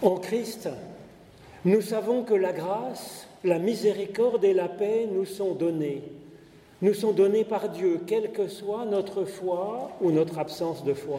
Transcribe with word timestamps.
En 0.00 0.16
Christ, 0.16 0.68
nous 1.64 1.80
savons 1.80 2.22
que 2.22 2.34
la 2.34 2.52
grâce, 2.52 3.26
la 3.42 3.58
miséricorde 3.58 4.44
et 4.44 4.54
la 4.54 4.68
paix 4.68 5.08
nous 5.12 5.24
sont 5.24 5.54
données. 5.54 6.02
Nous 6.82 6.94
sont 6.94 7.10
données 7.10 7.44
par 7.44 7.68
Dieu, 7.68 8.00
quelle 8.06 8.30
que 8.30 8.46
soit 8.46 8.84
notre 8.84 9.24
foi 9.24 9.90
ou 10.00 10.12
notre 10.12 10.38
absence 10.38 10.84
de 10.84 10.94
foi, 10.94 11.18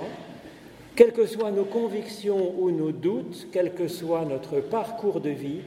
quelles 0.95 1.11
que 1.11 1.25
soient 1.25 1.51
nos 1.51 1.65
convictions 1.65 2.53
ou 2.57 2.71
nos 2.71 2.93
doutes, 2.93 3.47
quel 3.51 3.73
que 3.73 3.89
soit 3.89 4.23
notre 4.23 4.61
parcours 4.61 5.19
de 5.19 5.29
vie, 5.29 5.61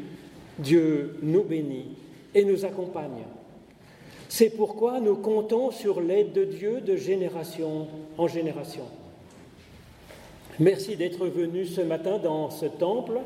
Dieu 0.59 1.19
nous 1.23 1.43
bénit 1.43 1.97
et 2.35 2.45
nous 2.45 2.65
accompagne. 2.65 3.25
C'est 4.31 4.57
pourquoi 4.57 5.01
nous 5.01 5.17
comptons 5.17 5.71
sur 5.71 6.01
l'aide 6.01 6.33
de 6.33 6.45
Dieu 6.45 6.81
de 6.81 6.97
génération 6.97 7.89
en 8.17 8.29
génération. 8.29 8.85
Merci 10.61 10.97
d'être 10.97 11.27
venu 11.27 11.65
ce 11.65 11.81
matin 11.81 12.19
dans 12.19 12.51
ce 12.51 12.67
temple 12.67 13.21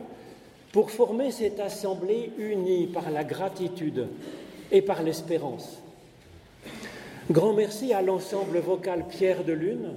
pour 0.71 0.93
former 0.93 1.33
cette 1.33 1.59
assemblée 1.59 2.31
unie 2.39 2.87
par 2.87 3.11
la 3.11 3.25
gratitude 3.25 4.07
et 4.71 4.81
par 4.81 5.03
l'espérance. 5.03 5.83
Grand 7.29 7.53
merci 7.53 7.93
à 7.93 8.01
l'ensemble 8.01 8.59
vocal 8.59 9.07
Pierre 9.09 9.43
de 9.43 9.53
Lune, 9.53 9.89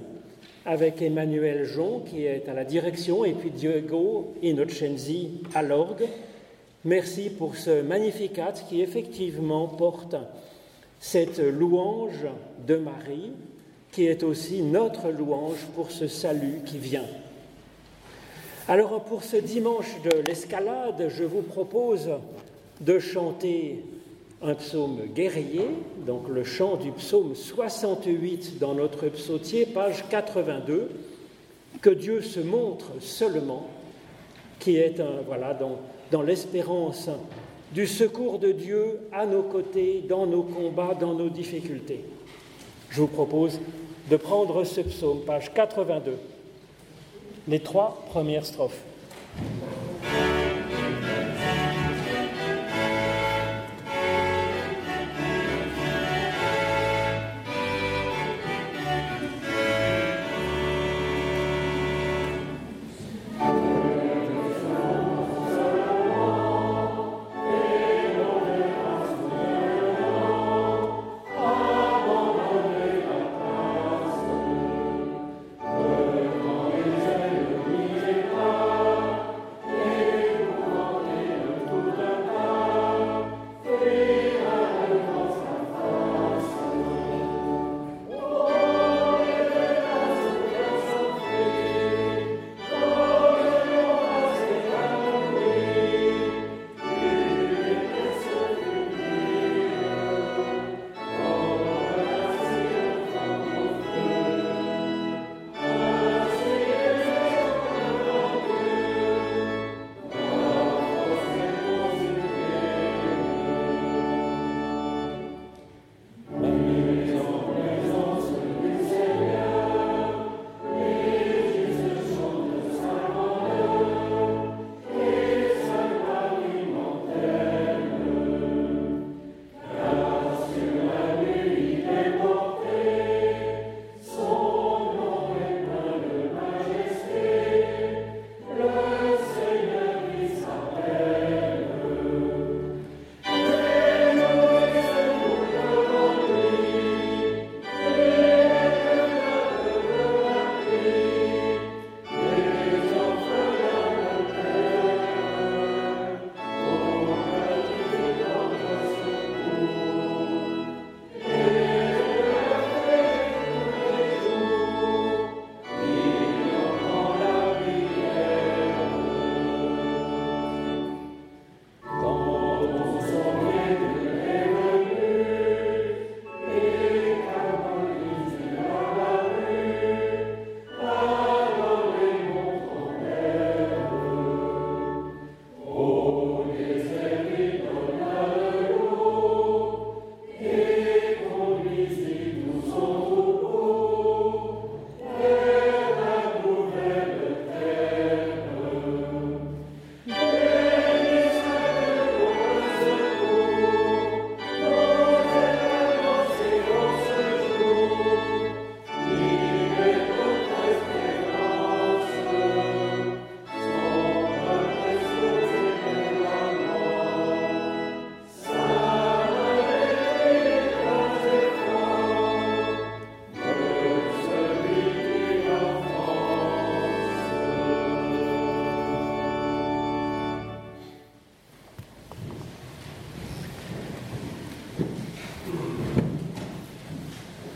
avec 0.66 1.00
Emmanuel 1.02 1.64
Jon 1.64 2.00
qui 2.00 2.24
est 2.24 2.48
à 2.48 2.54
la 2.54 2.64
direction 2.64 3.24
et 3.24 3.32
puis 3.32 3.50
Diego 3.50 4.34
Innocenzi 4.42 5.42
à 5.54 5.62
l'orgue. 5.62 6.08
Merci 6.84 7.30
pour 7.30 7.54
ce 7.54 7.80
magnificat 7.82 8.54
qui 8.68 8.80
effectivement 8.80 9.68
porte 9.68 10.16
cette 10.98 11.38
louange 11.38 12.26
de 12.66 12.74
Marie 12.74 13.30
qui 13.92 14.06
est 14.06 14.24
aussi 14.24 14.62
notre 14.62 15.10
louange 15.10 15.64
pour 15.76 15.92
ce 15.92 16.08
salut 16.08 16.62
qui 16.64 16.78
vient. 16.78 17.06
Alors 18.70 19.02
pour 19.02 19.24
ce 19.24 19.36
dimanche 19.36 20.00
de 20.04 20.22
l'escalade, 20.28 21.08
je 21.08 21.24
vous 21.24 21.42
propose 21.42 22.08
de 22.80 23.00
chanter 23.00 23.84
un 24.42 24.54
psaume 24.54 25.06
guerrier, 25.12 25.66
donc 26.06 26.28
le 26.28 26.44
chant 26.44 26.76
du 26.76 26.92
psaume 26.92 27.34
68 27.34 28.60
dans 28.60 28.74
notre 28.74 29.08
psautier, 29.08 29.66
page 29.66 30.04
82, 30.08 30.88
que 31.80 31.90
Dieu 31.90 32.22
se 32.22 32.38
montre 32.38 32.92
seulement, 33.00 33.66
qui 34.60 34.76
est 34.76 35.02
voilà, 35.26 35.52
dans, 35.52 35.80
dans 36.12 36.22
l'espérance 36.22 37.10
du 37.74 37.88
secours 37.88 38.38
de 38.38 38.52
Dieu 38.52 39.00
à 39.10 39.26
nos 39.26 39.42
côtés, 39.42 40.04
dans 40.08 40.26
nos 40.26 40.44
combats, 40.44 40.94
dans 40.94 41.14
nos 41.14 41.28
difficultés. 41.28 42.04
Je 42.88 43.00
vous 43.00 43.08
propose 43.08 43.58
de 44.08 44.16
prendre 44.16 44.62
ce 44.62 44.82
psaume, 44.82 45.22
page 45.26 45.52
82 45.54 46.16
les 47.50 47.58
trois 47.58 48.04
premières 48.08 48.46
strophes. 48.46 48.80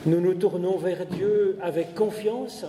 Nous 0.06 0.20
nous 0.20 0.34
tournons 0.34 0.76
vers 0.76 1.06
Dieu 1.06 1.56
avec 1.62 1.94
confiance 1.94 2.66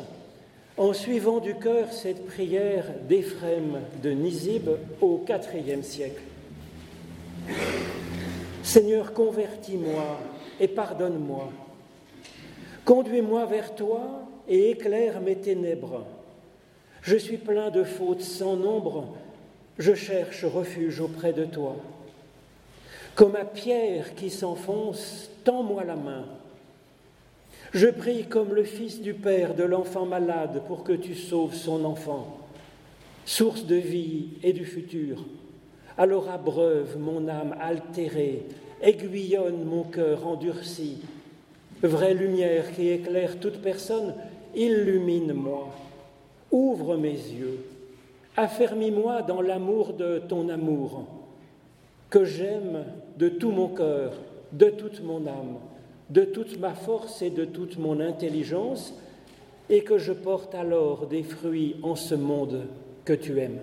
en 0.77 0.93
suivant 0.93 1.39
du 1.39 1.55
cœur 1.55 1.91
cette 1.91 2.25
prière 2.25 2.85
d'Éphrem 3.09 3.81
de 4.01 4.11
Nizib 4.11 4.69
au 5.01 5.21
IVe 5.27 5.83
siècle. 5.83 6.21
Seigneur, 8.63 9.11
convertis-moi 9.11 10.17
et 10.61 10.69
pardonne-moi. 10.69 11.49
Conduis-moi 12.85 13.45
vers 13.47 13.75
toi 13.75 14.21
et 14.47 14.69
éclaire 14.69 15.19
mes 15.19 15.35
ténèbres. 15.35 16.05
Je 17.01 17.17
suis 17.17 17.37
plein 17.37 17.69
de 17.69 17.83
fautes 17.83 18.21
sans 18.21 18.55
nombre, 18.55 19.09
je 19.77 19.93
cherche 19.93 20.45
refuge 20.45 21.01
auprès 21.01 21.33
de 21.33 21.43
toi. 21.43 21.75
Comme 23.13 23.35
à 23.35 23.43
pierre 23.43 24.15
qui 24.15 24.29
s'enfonce, 24.29 25.29
tends-moi 25.43 25.83
la 25.83 25.97
main. 25.97 26.23
Je 27.75 27.87
prie 27.87 28.23
comme 28.23 28.53
le 28.53 28.63
Fils 28.63 29.01
du 29.01 29.13
Père 29.13 29.53
de 29.53 29.65
l'enfant 29.65 30.05
malade 30.05 30.61
pour 30.65 30.85
que 30.85 30.93
tu 30.93 31.13
sauves 31.13 31.55
son 31.55 31.83
enfant, 31.83 32.37
source 33.25 33.65
de 33.65 33.75
vie 33.75 34.29
et 34.43 34.53
du 34.53 34.63
futur. 34.63 35.25
Alors 35.97 36.29
abreuve 36.29 36.97
mon 36.97 37.27
âme 37.27 37.53
altérée, 37.59 38.43
aiguillonne 38.81 39.65
mon 39.65 39.83
cœur 39.83 40.25
endurci. 40.25 40.99
Vraie 41.83 42.13
lumière 42.13 42.71
qui 42.71 42.87
éclaire 42.87 43.41
toute 43.41 43.61
personne, 43.61 44.13
illumine-moi, 44.55 45.67
ouvre 46.51 46.95
mes 46.95 47.09
yeux, 47.09 47.59
affermis-moi 48.37 49.21
dans 49.21 49.41
l'amour 49.41 49.91
de 49.91 50.19
ton 50.19 50.47
amour, 50.47 51.09
que 52.09 52.23
j'aime 52.23 52.85
de 53.17 53.27
tout 53.27 53.51
mon 53.51 53.67
cœur, 53.67 54.13
de 54.53 54.69
toute 54.69 55.03
mon 55.03 55.27
âme, 55.27 55.57
de 56.09 56.23
toute 56.23 56.59
ma 56.59 56.73
force 56.73 57.21
et 57.21 57.29
de 57.29 57.45
toute 57.45 57.77
mon 57.77 57.99
intelligence, 57.99 58.93
et 59.69 59.83
que 59.83 59.97
je 59.97 60.13
porte 60.13 60.53
alors 60.53 61.07
des 61.07 61.23
fruits 61.23 61.75
en 61.81 61.95
ce 61.95 62.15
monde 62.15 62.67
que 63.03 63.13
tu 63.13 63.39
aimes. 63.39 63.59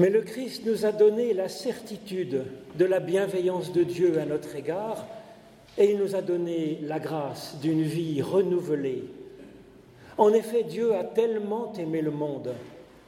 Mais 0.00 0.08
le 0.08 0.22
Christ 0.22 0.62
nous 0.64 0.86
a 0.86 0.92
donné 0.92 1.34
la 1.34 1.50
certitude 1.50 2.44
de 2.74 2.84
la 2.86 3.00
bienveillance 3.00 3.70
de 3.70 3.82
Dieu 3.82 4.18
à 4.18 4.24
notre 4.24 4.56
égard 4.56 5.06
et 5.76 5.90
il 5.90 5.98
nous 5.98 6.16
a 6.16 6.22
donné 6.22 6.78
la 6.84 6.98
grâce 6.98 7.58
d'une 7.60 7.82
vie 7.82 8.22
renouvelée. 8.22 9.04
En 10.16 10.32
effet, 10.32 10.62
Dieu 10.62 10.94
a 10.94 11.04
tellement 11.04 11.74
aimé 11.74 12.00
le 12.00 12.12
monde 12.12 12.54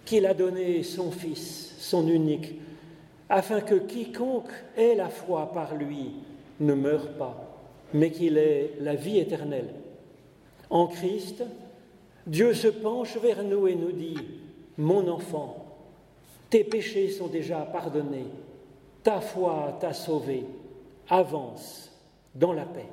qu'il 0.05 0.27
a 0.27 0.35
donné 0.35 0.83
son 0.83 1.11
Fils, 1.11 1.77
son 1.79 2.07
unique, 2.09 2.61
afin 3.31 3.63
que 3.63 3.77
quiconque 3.77 4.53
ait 4.77 4.95
la 4.95 5.09
foi 5.09 5.51
par 5.51 5.75
lui 5.75 6.11
ne 6.61 6.75
meure 6.75 7.09
pas, 7.15 7.59
mais 7.95 8.11
qu'il 8.11 8.37
ait 8.37 8.73
la 8.81 8.97
vie 8.97 9.19
éternelle. 9.19 9.73
En 10.69 10.89
Christ, 10.89 11.43
Dieu 12.27 12.53
se 12.53 12.69
penche 12.69 13.17
vers 13.17 13.45
nous 13.45 13.67
et 13.67 13.77
nous 13.77 13.93
dit, 13.93 14.19
Mon 14.77 15.09
enfant, 15.09 15.62
tes 16.53 16.65
péchés 16.65 17.09
sont 17.09 17.29
déjà 17.29 17.61
pardonnés, 17.61 18.27
ta 19.03 19.23
foi 19.23 19.79
t'a 19.81 19.95
sauvé, 19.95 20.45
avance 21.09 21.91
dans 22.35 22.53
la 22.53 22.67
paix. 22.67 22.85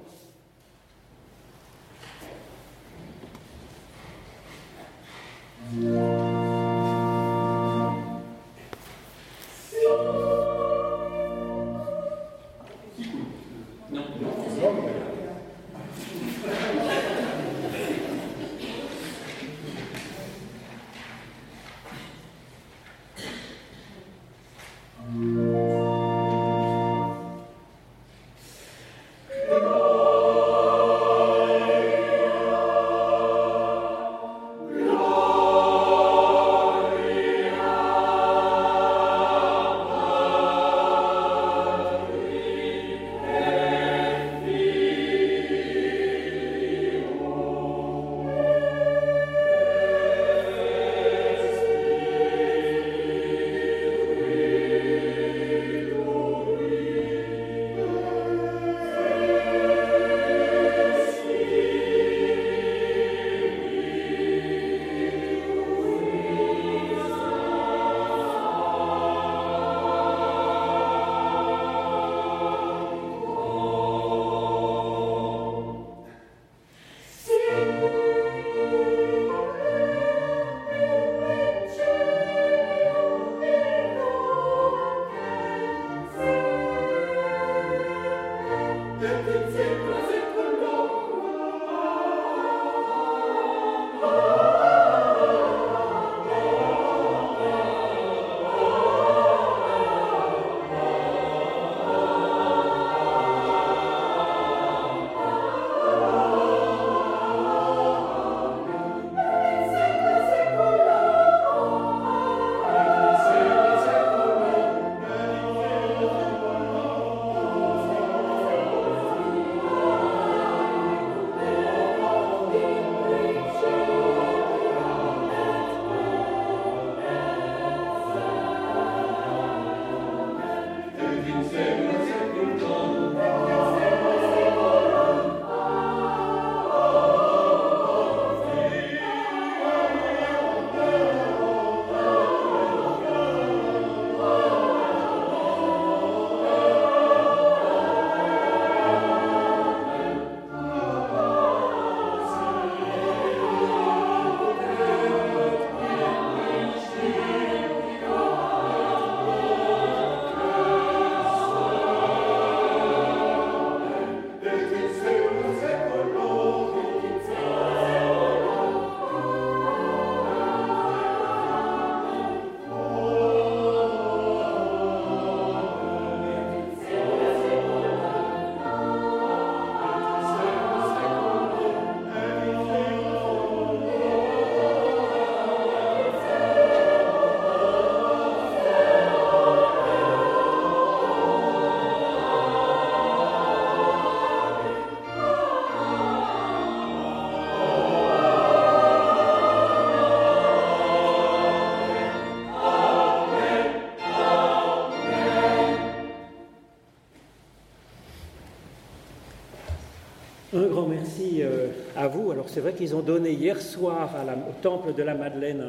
C'est 212.51 212.61
vrai 212.61 212.73
qu'ils 212.73 212.95
ont 212.95 213.01
donné 213.01 213.31
hier 213.31 213.61
soir 213.61 214.09
au 214.49 214.61
Temple 214.61 214.93
de 214.93 215.03
la 215.03 215.13
Madeleine 215.13 215.63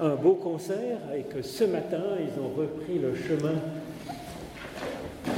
un, 0.00 0.14
beau 0.14 0.34
concert 0.34 0.98
et 1.16 1.22
que 1.22 1.42
ce 1.42 1.64
matin, 1.64 2.02
ils 2.18 2.40
ont 2.40 2.48
repris 2.48 2.98
le 2.98 3.14
chemin 3.14 3.54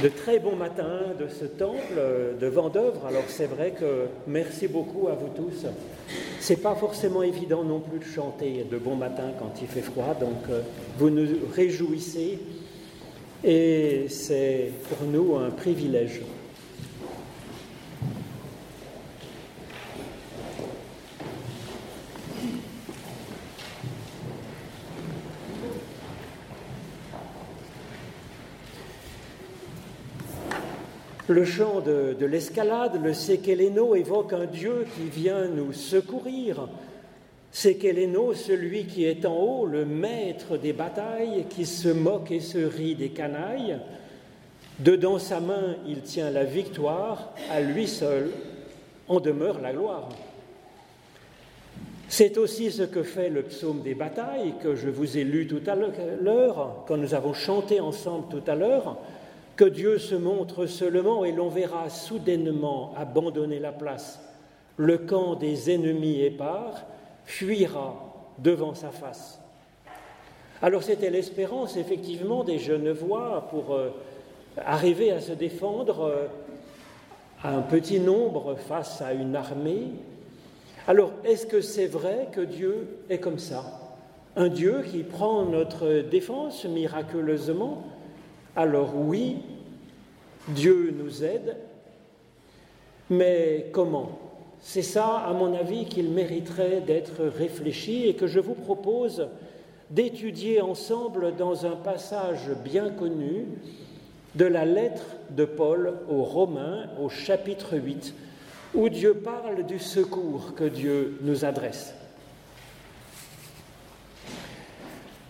de 0.01 0.07
très 0.07 0.39
bon 0.39 0.55
matin 0.55 0.99
de 1.19 1.27
ce 1.27 1.45
temple 1.45 1.95
euh, 1.97 2.37
de 2.39 2.47
Vendœuvre. 2.47 3.05
Alors 3.05 3.23
c'est 3.27 3.47
vrai 3.47 3.71
que 3.71 4.05
merci 4.27 4.67
beaucoup 4.67 5.09
à 5.09 5.15
vous 5.15 5.29
tous. 5.35 5.65
C'est 6.39 6.61
pas 6.61 6.75
forcément 6.75 7.23
évident 7.23 7.63
non 7.63 7.79
plus 7.79 7.99
de 7.99 8.05
chanter 8.05 8.65
de 8.69 8.77
bon 8.77 8.95
matin 8.95 9.31
quand 9.37 9.61
il 9.61 9.67
fait 9.67 9.81
froid, 9.81 10.15
donc 10.19 10.49
euh, 10.49 10.61
vous 10.97 11.09
nous 11.09 11.27
réjouissez 11.53 12.39
et 13.43 14.05
c'est 14.09 14.71
pour 14.87 15.07
nous 15.07 15.35
un 15.35 15.49
privilège. 15.49 16.21
Le 31.31 31.45
chant 31.45 31.79
de, 31.79 32.25
l'escalade, 32.25 33.01
le 33.01 33.13
Sekeleno, 33.13 33.95
évoque 33.95 34.33
un 34.33 34.47
Dieu 34.47 34.85
qui 34.93 35.03
vient 35.03 35.47
nous 35.47 35.71
secourir. 35.71 36.67
Sekeleno, 37.53 38.33
celui 38.33 38.83
qui 38.83 39.05
est 39.05 39.25
en 39.25 39.37
haut, 39.37 39.65
le 39.65 39.85
maître 39.85 40.57
des 40.57 40.73
batailles, 40.73 41.45
qui 41.49 41.65
se 41.65 41.87
moque 41.87 42.31
et 42.31 42.41
se 42.41 42.57
rit 42.57 42.95
des 42.95 43.11
canailles. 43.11 43.79
Dedans 44.79 45.19
sa 45.19 45.39
main, 45.39 45.77
il 45.87 46.01
tient 46.01 46.31
la 46.31 46.43
victoire, 46.43 47.33
à 47.49 47.61
lui 47.61 47.87
seul 47.87 48.31
en 49.07 49.21
demeure 49.21 49.61
la 49.61 49.71
gloire. 49.71 50.09
C'est 52.09 52.37
aussi 52.37 52.71
ce 52.71 52.83
que 52.83 53.03
fait 53.03 53.29
le 53.29 53.43
psaume 53.43 53.83
des 53.83 53.95
batailles 53.95 54.55
que 54.61 54.75
je 54.75 54.89
vous 54.89 55.17
ai 55.17 55.23
lu 55.23 55.47
tout 55.47 55.63
à 55.65 55.75
l'heure, 55.75 56.83
quand 56.89 56.97
nous 56.97 57.13
avons 57.13 57.33
chanté 57.33 57.79
ensemble 57.79 58.25
tout 58.29 58.51
à 58.51 58.55
l'heure 58.55 58.97
Dieu 59.65 59.97
se 59.97 60.15
montre 60.15 60.65
seulement 60.65 61.25
et 61.25 61.31
l'on 61.31 61.49
verra 61.49 61.89
soudainement 61.89 62.93
abandonner 62.97 63.59
la 63.59 63.71
place. 63.71 64.19
Le 64.77 64.97
camp 64.97 65.35
des 65.35 65.69
ennemis 65.69 66.21
épars 66.21 66.83
fuira 67.25 67.95
devant 68.39 68.73
sa 68.73 68.89
face. 68.89 69.39
Alors 70.61 70.83
c'était 70.83 71.09
l'espérance 71.09 71.75
effectivement 71.75 72.43
des 72.43 72.59
Genevois 72.59 73.47
pour 73.49 73.73
euh, 73.73 73.89
arriver 74.57 75.11
à 75.11 75.19
se 75.19 75.33
défendre 75.33 76.01
euh, 76.01 76.27
à 77.43 77.55
un 77.55 77.61
petit 77.61 77.99
nombre 77.99 78.55
face 78.55 79.01
à 79.01 79.13
une 79.13 79.35
armée. 79.35 79.87
Alors 80.87 81.11
est-ce 81.23 81.45
que 81.45 81.61
c'est 81.61 81.87
vrai 81.87 82.27
que 82.31 82.41
Dieu 82.41 82.87
est 83.09 83.19
comme 83.19 83.39
ça? 83.39 83.63
Un 84.35 84.49
Dieu 84.49 84.83
qui 84.89 85.03
prend 85.03 85.45
notre 85.45 86.01
défense 86.09 86.63
miraculeusement? 86.65 87.83
Alors 88.55 88.95
oui, 88.95 89.37
Dieu 90.47 90.93
nous 90.97 91.23
aide, 91.23 91.55
mais 93.09 93.67
comment? 93.71 94.19
C'est 94.59 94.81
ça, 94.81 95.17
à 95.17 95.33
mon 95.33 95.53
avis, 95.53 95.85
qu'il 95.85 96.09
mériterait 96.09 96.81
d'être 96.81 97.23
réfléchi 97.23 98.07
et 98.07 98.15
que 98.15 98.27
je 98.27 98.39
vous 98.39 98.53
propose 98.53 99.27
d'étudier 99.89 100.61
ensemble 100.61 101.35
dans 101.35 101.65
un 101.65 101.75
passage 101.75 102.49
bien 102.63 102.89
connu 102.89 103.45
de 104.35 104.45
la 104.45 104.65
lettre 104.65 105.03
de 105.31 105.45
Paul 105.45 105.93
aux 106.09 106.23
Romains 106.23 106.85
au 107.01 107.09
chapitre 107.09 107.77
8, 107.77 108.13
où 108.73 108.87
Dieu 108.87 109.15
parle 109.15 109.65
du 109.65 109.79
secours 109.79 110.53
que 110.55 110.63
Dieu 110.63 111.17
nous 111.21 111.43
adresse. 111.43 111.93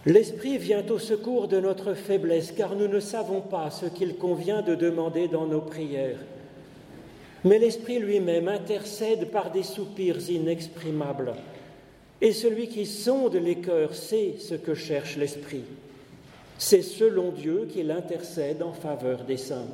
L'Esprit 0.06 0.58
vient 0.58 0.84
au 0.90 0.98
secours 0.98 1.48
de 1.48 1.60
notre 1.60 1.94
faiblesse, 1.94 2.52
car 2.52 2.76
nous 2.76 2.88
ne 2.88 3.00
savons 3.00 3.42
pas 3.42 3.70
ce 3.70 3.86
qu'il 3.86 4.16
convient 4.16 4.64
de 4.64 4.74
demander 4.74 5.28
dans 5.28 5.46
nos 5.46 5.62
prières. 5.62 6.18
Mais 7.44 7.60
l'Esprit 7.60 8.00
lui-même 8.00 8.48
intercède 8.48 9.30
par 9.30 9.52
des 9.52 9.62
soupirs 9.62 10.30
inexprimables. 10.30 11.34
Et 12.20 12.34
celui 12.34 12.68
qui 12.68 12.88
sonde 12.88 13.36
les 13.36 13.58
cœurs 13.58 13.94
sait 13.94 14.36
ce 14.40 14.56
que 14.56 14.74
cherche 14.74 15.18
l'Esprit. 15.18 15.64
C'est 16.58 16.82
selon 16.82 17.32
Dieu 17.32 17.68
qu'il 17.72 17.92
intercède 17.92 18.64
en 18.64 18.74
faveur 18.74 19.24
des 19.24 19.38
saints. 19.38 19.70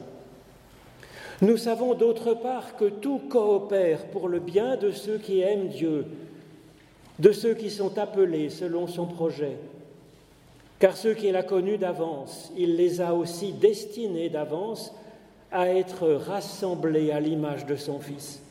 Nous 1.41 1.57
savons 1.57 1.93
d'autre 1.93 2.34
part 2.34 2.75
que 2.75 2.86
tout 2.86 3.19
coopère 3.29 4.05
pour 4.07 4.27
le 4.27 4.39
bien 4.39 4.75
de 4.75 4.91
ceux 4.91 5.19
qui 5.19 5.39
aiment 5.41 5.67
Dieu, 5.67 6.05
de 7.19 7.31
ceux 7.31 7.53
qui 7.53 7.69
sont 7.69 7.98
appelés 7.98 8.50
selon 8.50 8.88
son 8.88 9.05
projet. 9.05 9.57
Car 10.79 10.96
ceux 10.96 11.15
qu'il 11.15 11.36
a 11.36 11.43
connus 11.43 11.77
d'avance, 11.77 12.51
il 12.57 12.75
les 12.75 13.01
a 13.01 13.15
aussi 13.15 13.51
destinés 13.51 14.29
d'avance 14.29 14.93
à 15.51 15.69
être 15.69 16.07
rassemblés 16.07 17.12
à 17.12 17.19
l'image 17.19 17.65
de 17.65 17.75
son 17.75 18.00
Fils, 18.00 18.41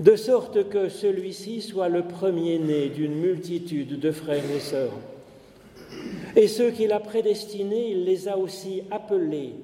de 0.00 0.16
sorte 0.16 0.68
que 0.68 0.88
celui-ci 0.88 1.62
soit 1.62 1.88
le 1.88 2.02
premier-né 2.02 2.88
d'une 2.88 3.14
multitude 3.14 3.98
de 3.98 4.10
frères 4.10 4.50
et 4.54 4.60
sœurs. 4.60 4.92
Et 6.36 6.46
ceux 6.46 6.70
qu'il 6.70 6.92
a 6.92 7.00
prédestinés, 7.00 7.90
il 7.90 8.04
les 8.04 8.28
a 8.28 8.36
aussi 8.36 8.82
appelés. 8.90 9.54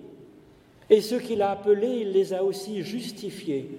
Et 0.88 1.00
ceux 1.00 1.18
qu'il 1.18 1.42
a 1.42 1.50
appelés, 1.50 2.00
il 2.02 2.12
les 2.12 2.32
a 2.32 2.42
aussi 2.42 2.82
justifiés. 2.82 3.78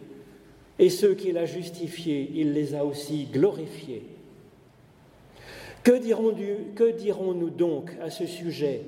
Et 0.77 0.89
ceux 0.89 1.15
qu'il 1.15 1.37
a 1.37 1.45
justifiés, 1.45 2.29
il 2.35 2.53
les 2.53 2.75
a 2.75 2.85
aussi 2.85 3.25
glorifiés. 3.31 4.03
Que 5.83 5.97
dirons-nous 6.91 7.49
donc 7.49 7.91
à 8.01 8.09
ce 8.09 8.25
sujet 8.25 8.81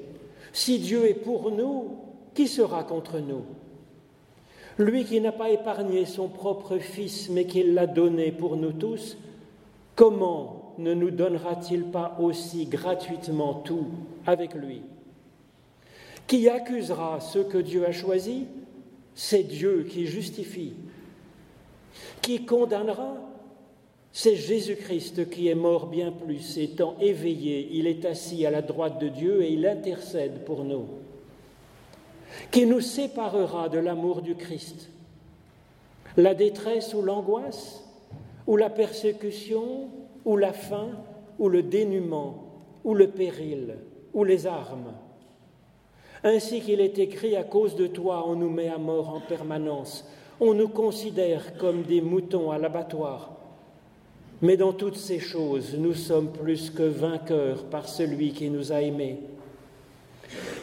Si 0.51 0.79
Dieu 0.79 1.05
est 1.05 1.13
pour 1.13 1.51
nous, 1.51 1.97
qui 2.33 2.47
sera 2.47 2.83
contre 2.83 3.19
nous 3.19 3.43
Lui 4.77 5.05
qui 5.05 5.21
n'a 5.21 5.31
pas 5.31 5.49
épargné 5.49 6.05
son 6.05 6.27
propre 6.27 6.77
Fils, 6.77 7.29
mais 7.29 7.45
qui 7.45 7.63
l'a 7.63 7.87
donné 7.87 8.31
pour 8.31 8.55
nous 8.57 8.73
tous, 8.73 9.17
comment 9.95 10.73
ne 10.77 10.93
nous 10.93 11.11
donnera-t-il 11.11 11.83
pas 11.83 12.17
aussi 12.19 12.65
gratuitement 12.65 13.55
tout 13.55 13.87
avec 14.25 14.53
lui 14.53 14.81
Qui 16.27 16.49
accusera 16.49 17.19
ceux 17.19 17.43
que 17.43 17.57
Dieu 17.57 17.85
a 17.85 17.91
choisis 17.91 18.43
C'est 19.15 19.43
Dieu 19.43 19.85
qui 19.89 20.05
justifie. 20.05 20.73
Qui 22.21 22.45
condamnera 22.45 23.17
c'est 24.11 24.35
Jésus-Christ 24.35 25.29
qui 25.29 25.47
est 25.47 25.55
mort 25.55 25.87
bien 25.87 26.11
plus, 26.11 26.57
étant 26.57 26.95
éveillé, 26.99 27.69
il 27.73 27.87
est 27.87 28.05
assis 28.05 28.45
à 28.45 28.51
la 28.51 28.61
droite 28.61 28.99
de 28.99 29.07
Dieu 29.07 29.43
et 29.43 29.51
il 29.51 29.67
intercède 29.67 30.43
pour 30.45 30.63
nous. 30.63 30.85
Qui 32.51 32.65
nous 32.65 32.81
séparera 32.81 33.69
de 33.69 33.79
l'amour 33.79 34.21
du 34.21 34.35
Christ? 34.35 34.89
La 36.17 36.33
détresse 36.33 36.93
ou 36.93 37.01
l'angoisse? 37.01 37.83
Ou 38.47 38.57
la 38.57 38.69
persécution? 38.69 39.89
Ou 40.25 40.37
la 40.37 40.53
faim? 40.53 40.89
Ou 41.37 41.49
le 41.49 41.63
dénuement? 41.63 42.45
Ou 42.83 42.95
le 42.95 43.07
péril? 43.07 43.77
Ou 44.13 44.23
les 44.23 44.47
armes? 44.47 44.93
Ainsi 46.23 46.61
qu'il 46.61 46.81
est 46.81 46.99
écrit, 46.99 47.35
à 47.35 47.43
cause 47.43 47.75
de 47.75 47.87
toi, 47.87 48.25
on 48.27 48.35
nous 48.35 48.49
met 48.49 48.67
à 48.67 48.77
mort 48.77 49.09
en 49.09 49.21
permanence. 49.21 50.05
On 50.39 50.53
nous 50.53 50.67
considère 50.67 51.57
comme 51.57 51.83
des 51.83 52.01
moutons 52.01 52.51
à 52.51 52.57
l'abattoir. 52.57 53.38
Mais 54.41 54.55
dans 54.55 54.71
toutes 54.71 54.95
ces 54.95 55.19
choses, 55.19 55.75
nous 55.77 55.93
sommes 55.93 56.31
plus 56.31 56.69
que 56.69 56.83
vainqueurs 56.83 57.65
par 57.65 57.89
celui 57.89 58.31
qui 58.31 58.49
nous 58.49 58.71
a 58.71 58.81
aimés. 58.81 59.19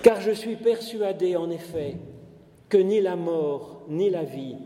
Car 0.02 0.20
je 0.20 0.30
suis 0.30 0.56
persuadé, 0.56 1.36
en 1.36 1.50
effet, 1.50 1.96
que 2.68 2.78
ni 2.78 3.00
la 3.00 3.16
mort, 3.16 3.82
ni 3.88 4.08
la 4.08 4.24
vie, 4.24 4.56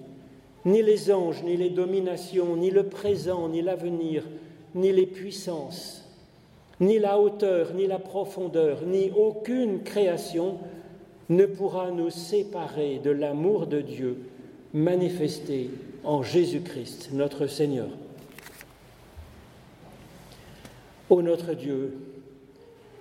ni 0.64 0.82
les 0.82 1.10
anges, 1.10 1.42
ni 1.42 1.56
les 1.56 1.70
dominations, 1.70 2.56
ni 2.56 2.70
le 2.70 2.84
présent, 2.84 3.48
ni 3.48 3.62
l'avenir, 3.62 4.24
ni 4.74 4.92
les 4.92 5.06
puissances, 5.06 6.04
ni 6.78 6.98
la 6.98 7.18
hauteur, 7.18 7.72
ni 7.74 7.86
la 7.86 7.98
profondeur, 7.98 8.82
ni 8.86 9.10
aucune 9.10 9.82
création 9.82 10.58
ne 11.28 11.46
pourra 11.46 11.90
nous 11.90 12.10
séparer 12.10 13.00
de 13.02 13.10
l'amour 13.10 13.66
de 13.66 13.80
Dieu 13.80 14.18
manifesté 14.72 15.70
en 16.04 16.22
Jésus-Christ, 16.22 17.10
notre 17.12 17.46
Seigneur. 17.46 17.88
Ô 21.10 21.22
notre 21.22 21.54
Dieu, 21.54 21.98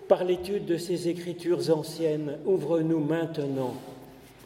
par 0.07 0.23
l'étude 0.23 0.65
de 0.65 0.77
ces 0.77 1.09
écritures 1.09 1.69
anciennes, 1.69 2.39
ouvre-nous 2.43 2.99
maintenant 2.99 3.75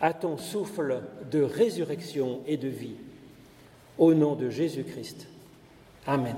à 0.01 0.13
ton 0.13 0.37
souffle 0.37 1.01
de 1.31 1.41
résurrection 1.41 2.41
et 2.45 2.57
de 2.57 2.67
vie. 2.67 2.97
Au 3.97 4.13
nom 4.13 4.35
de 4.35 4.49
Jésus-Christ. 4.49 5.27
Amen. 6.05 6.35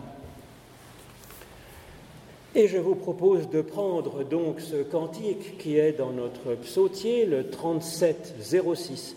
Et 2.53 2.67
je 2.67 2.77
vous 2.77 2.94
propose 2.94 3.50
de 3.50 3.62
prendre 3.62 4.24
donc 4.24 4.62
ce 4.62 4.84
cantique 4.84 5.58
qui 5.58 5.77
est 5.77 5.94
dans 5.94 6.12
notre 6.12 6.53
psautier, 6.53 7.25
le 7.25 7.50
3706, 7.50 9.16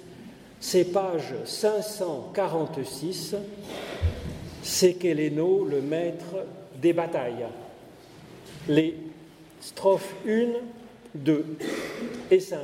c'est 0.61 0.87
page 0.87 1.35
546, 1.45 3.37
c'est 4.63 4.95
Kéléno, 4.95 5.67
le 5.67 5.83
maître 5.83 6.47
des 6.81 6.95
batailles. 6.95 7.47
Les 8.67 8.95
strophes 9.61 10.15
1, 10.27 10.47
2 11.15 11.45
et 12.31 12.41
5. 12.41 12.59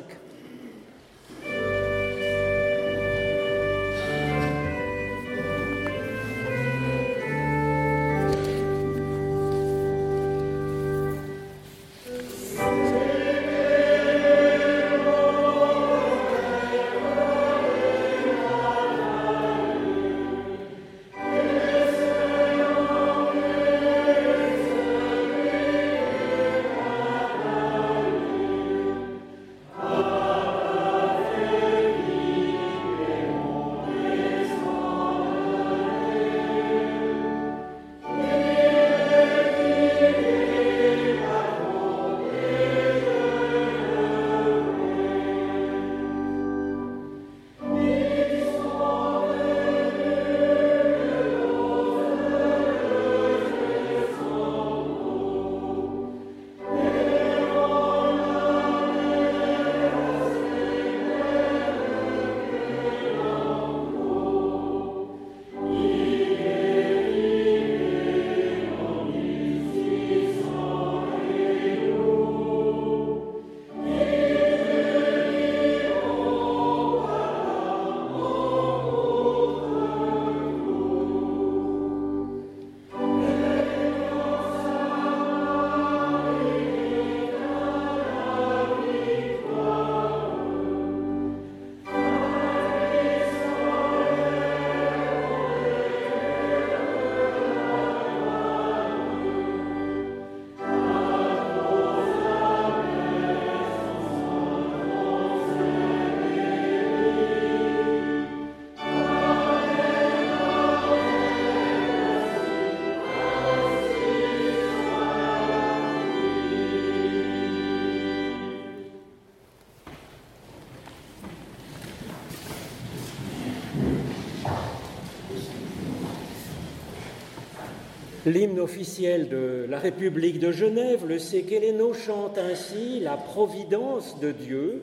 L'hymne 128.26 128.60
officiel 128.60 129.28
de 129.28 129.66
la 129.68 129.78
République 129.78 130.38
de 130.38 130.50
Genève, 130.50 131.06
le 131.06 131.18
Sékéléno, 131.18 131.92
chante 131.92 132.38
ainsi 132.38 132.98
la 133.00 133.18
providence 133.18 134.18
de 134.18 134.32
Dieu, 134.32 134.82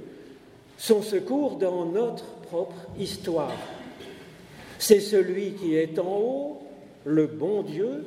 son 0.77 1.01
secours 1.01 1.55
dans 1.55 1.85
notre 1.85 2.25
propre 2.43 2.75
histoire. 2.99 3.55
C'est 4.77 4.99
celui 4.99 5.53
qui 5.53 5.75
est 5.75 5.97
en 5.97 6.17
haut, 6.17 6.61
le 7.03 7.25
bon 7.25 7.63
Dieu, 7.63 8.05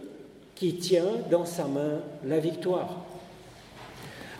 qui 0.54 0.74
tient 0.76 1.16
dans 1.30 1.46
sa 1.46 1.64
main 1.64 2.00
la 2.24 2.38
victoire. 2.38 3.04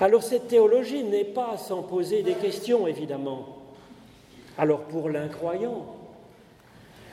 Alors 0.01 0.23
cette 0.23 0.47
théologie 0.47 1.03
n'est 1.03 1.25
pas 1.25 1.57
sans 1.57 1.83
poser 1.83 2.23
des 2.23 2.35
questions, 2.35 2.87
évidemment. 2.87 3.59
Alors 4.59 4.83
pour 4.83 5.09
l'incroyant, 5.09 5.87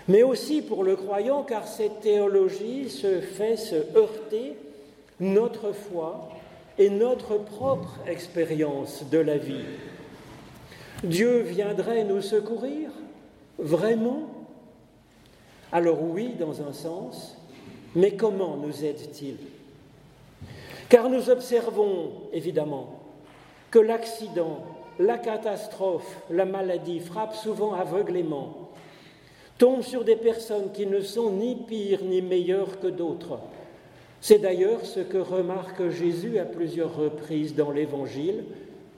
mais 0.08 0.24
aussi 0.24 0.62
pour 0.62 0.84
le 0.84 0.96
croyant, 0.96 1.44
car 1.44 1.68
cette 1.68 2.02
théologie 2.02 2.90
se 2.90 3.22
fait 3.22 3.58
se 3.58 3.76
heurter 3.96 4.56
notre 5.20 5.72
foi 5.72 6.30
et 6.78 6.90
notre 6.90 7.38
propre 7.38 8.00
expérience 8.08 9.04
de 9.10 9.20
la 9.20 9.38
vie. 9.38 9.66
Dieu 11.04 11.40
viendrait 11.42 12.04
nous 12.04 12.22
secourir 12.22 12.90
Vraiment? 13.62 14.24
Alors 15.72 16.02
oui, 16.02 16.34
dans 16.38 16.64
un 16.64 16.74
sens, 16.74 17.38
mais 17.96 18.16
comment 18.16 18.58
nous 18.58 18.84
aide-t-il? 18.84 19.38
Car 20.90 21.10
nous 21.10 21.30
observons, 21.30 22.12
évidemment, 22.34 23.00
que 23.70 23.78
l'accident, 23.78 24.64
la 25.00 25.20
catastrophe, 25.20 26.18
la 26.32 26.46
maladie 26.46 27.00
frappent 27.00 27.36
souvent 27.36 27.74
aveuglément 27.74 28.71
tombe 29.62 29.84
sur 29.84 30.04
des 30.04 30.16
personnes 30.16 30.72
qui 30.74 30.88
ne 30.88 31.02
sont 31.02 31.34
ni 31.34 31.56
pires 31.56 32.04
ni 32.04 32.24
meilleures 32.24 32.80
que 32.80 32.88
d'autres. 32.88 33.38
C'est 34.20 34.40
d'ailleurs 34.40 34.84
ce 34.84 35.02
que 35.02 35.20
remarque 35.20 35.88
Jésus 35.90 36.40
à 36.40 36.46
plusieurs 36.46 36.96
reprises 36.96 37.54
dans 37.54 37.70
l'Évangile 37.70 38.44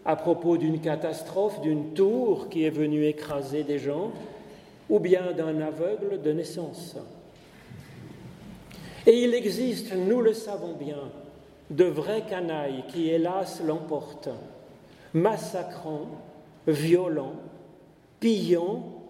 à 0.05 0.15
propos 0.15 0.55
d'une 0.55 0.79
catastrophe, 0.79 1.59
d'une 1.59 1.93
tour 1.93 2.47
qui 2.47 2.63
est 2.63 2.69
venue 2.69 3.05
écraser 3.05 3.63
des 3.63 3.77
gens, 3.77 4.11
ou 4.89 4.99
bien 4.99 5.33
d'un 5.33 5.59
aveugle 5.59 6.21
de 6.21 6.31
naissance. 6.31 6.95
Et 9.05 9.21
il 9.21 9.33
existe, 9.33 9.93
nous 9.93 10.21
le 10.21 10.33
savons 10.33 10.75
bien, 10.79 11.11
de 11.71 11.85
vrais 11.85 12.21
canailles 12.21 12.85
qui, 12.87 13.09
hélas, 13.09 13.61
l'emportent, 13.65 14.29
massacrant, 15.13 16.07
violents, 16.67 17.35
pillant 18.21 19.02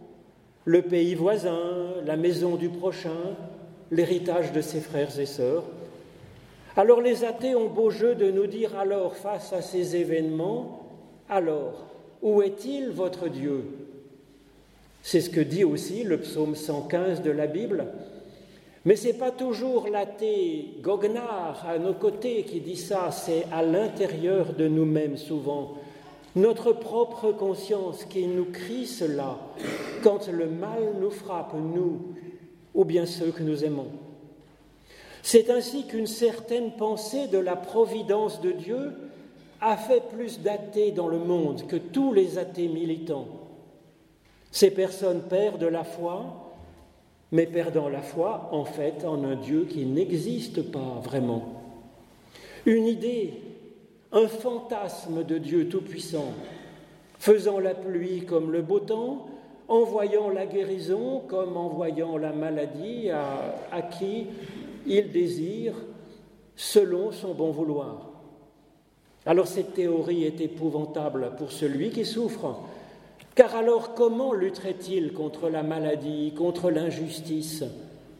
le 0.65 0.81
pays 0.81 1.15
voisin, 1.15 1.93
la 2.05 2.15
maison 2.15 2.55
du 2.55 2.69
prochain, 2.69 3.35
l'héritage 3.91 4.51
de 4.51 4.61
ses 4.61 4.79
frères 4.79 5.19
et 5.19 5.25
sœurs. 5.25 5.63
Alors 6.75 7.01
les 7.01 7.23
athées 7.23 7.55
ont 7.55 7.69
beau 7.69 7.89
jeu 7.89 8.15
de 8.15 8.31
nous 8.31 8.47
dire 8.47 8.77
alors 8.77 9.15
face 9.15 9.53
à 9.53 9.61
ces 9.61 9.95
événements, 9.95 10.79
alors, 11.29 11.85
où 12.21 12.41
est-il 12.41 12.89
votre 12.89 13.27
Dieu? 13.27 13.65
C'est 15.01 15.21
ce 15.21 15.29
que 15.29 15.41
dit 15.41 15.63
aussi 15.63 16.03
le 16.03 16.17
psaume 16.19 16.55
115 16.55 17.21
de 17.21 17.31
la 17.31 17.47
Bible. 17.47 17.85
Mais 18.85 18.95
ce 18.95 19.07
n'est 19.07 19.13
pas 19.13 19.31
toujours 19.31 19.87
l'athée 19.87 20.75
goguenard 20.81 21.65
à 21.67 21.77
nos 21.77 21.93
côtés 21.93 22.43
qui 22.43 22.59
dit 22.59 22.75
ça, 22.75 23.11
c'est 23.11 23.45
à 23.51 23.63
l'intérieur 23.63 24.53
de 24.53 24.67
nous-mêmes 24.67 25.17
souvent 25.17 25.75
notre 26.35 26.73
propre 26.73 27.31
conscience 27.31 28.05
qui 28.05 28.25
nous 28.25 28.45
crie 28.45 28.87
cela 28.87 29.37
quand 30.01 30.27
le 30.27 30.47
mal 30.47 30.95
nous 30.99 31.11
frappe, 31.11 31.53
nous, 31.53 31.99
ou 32.73 32.85
bien 32.85 33.05
ceux 33.05 33.31
que 33.31 33.43
nous 33.43 33.63
aimons. 33.63 33.87
C'est 35.21 35.49
ainsi 35.49 35.85
qu'une 35.85 36.07
certaine 36.07 36.71
pensée 36.71 37.27
de 37.27 37.37
la 37.37 37.55
providence 37.55 38.41
de 38.41 38.51
Dieu 38.51 38.91
a 39.61 39.77
fait 39.77 40.03
plus 40.09 40.41
d'athées 40.41 40.91
dans 40.91 41.07
le 41.07 41.19
monde 41.19 41.65
que 41.67 41.77
tous 41.77 42.11
les 42.11 42.37
athées 42.37 42.67
militants. 42.67 43.27
Ces 44.51 44.71
personnes 44.71 45.21
perdent 45.21 45.63
la 45.63 45.83
foi, 45.83 46.51
mais 47.31 47.45
perdant 47.45 47.89
la 47.89 48.01
foi, 48.01 48.49
en 48.51 48.65
fait, 48.65 49.05
en 49.05 49.23
un 49.23 49.35
Dieu 49.35 49.65
qui 49.69 49.85
n'existe 49.85 50.61
pas 50.71 50.99
vraiment. 51.01 51.61
Une 52.65 52.85
idée 52.85 53.33
un 54.13 54.27
fantasme 54.27 55.23
de 55.23 55.39
Dieu 55.39 55.67
Tout-Puissant, 55.67 56.33
faisant 57.17 57.59
la 57.59 57.73
pluie 57.73 58.25
comme 58.25 58.51
le 58.51 58.61
beau 58.61 58.79
temps, 58.79 59.25
envoyant 59.67 60.29
la 60.29 60.45
guérison 60.45 61.21
comme 61.27 61.57
envoyant 61.57 62.17
la 62.17 62.31
maladie 62.31 63.09
à, 63.09 63.81
qui 63.81 64.27
il 64.85 65.11
désire 65.11 65.73
selon 66.55 67.11
son 67.11 67.33
bon 67.33 67.51
vouloir. 67.51 68.11
Alors 69.25 69.47
cette 69.47 69.73
théorie 69.73 70.25
est 70.25 70.41
épouvantable 70.41 71.31
pour 71.37 71.51
celui 71.51 71.89
qui 71.89 72.05
souffre, 72.05 72.59
Car 73.35 73.55
alors 73.55 73.95
comment 73.95 74.33
lutterait-il 74.33 75.13
contre 75.13 75.49
la 75.49 75.63
maladie, 75.63 76.33
contre 76.37 76.69
l'injustice, 76.69 77.63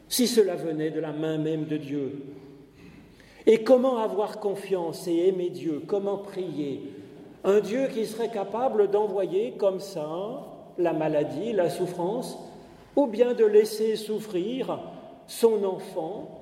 si 0.10 0.26
cela 0.26 0.56
venait 0.56 0.90
de 0.90 1.00
la 1.00 1.12
main 1.12 1.38
même 1.38 1.66
de 1.66 1.78
Dieu? 1.78 2.24
Et 3.46 3.64
comment 3.64 3.98
avoir 3.98 4.40
confiance 4.40 5.08
et 5.08 5.28
aimer 5.28 5.50
Dieu? 5.50 5.82
Comment 5.86 6.18
prier? 6.18 6.94
Un 7.44 7.60
Dieu 7.60 7.88
qui 7.94 8.06
serait 8.06 8.32
capable 8.32 8.90
d'envoyer 8.90 9.54
comme 9.58 9.82
ça 9.82 10.46
la 10.78 10.94
maladie, 10.94 11.52
la 11.52 11.70
souffrance, 11.70 12.38
ou 12.96 13.08
bien 13.08 13.34
de 13.34 13.46
laisser 13.46 13.96
souffrir 13.96 14.80
son 15.28 15.64
enfant 15.64 16.42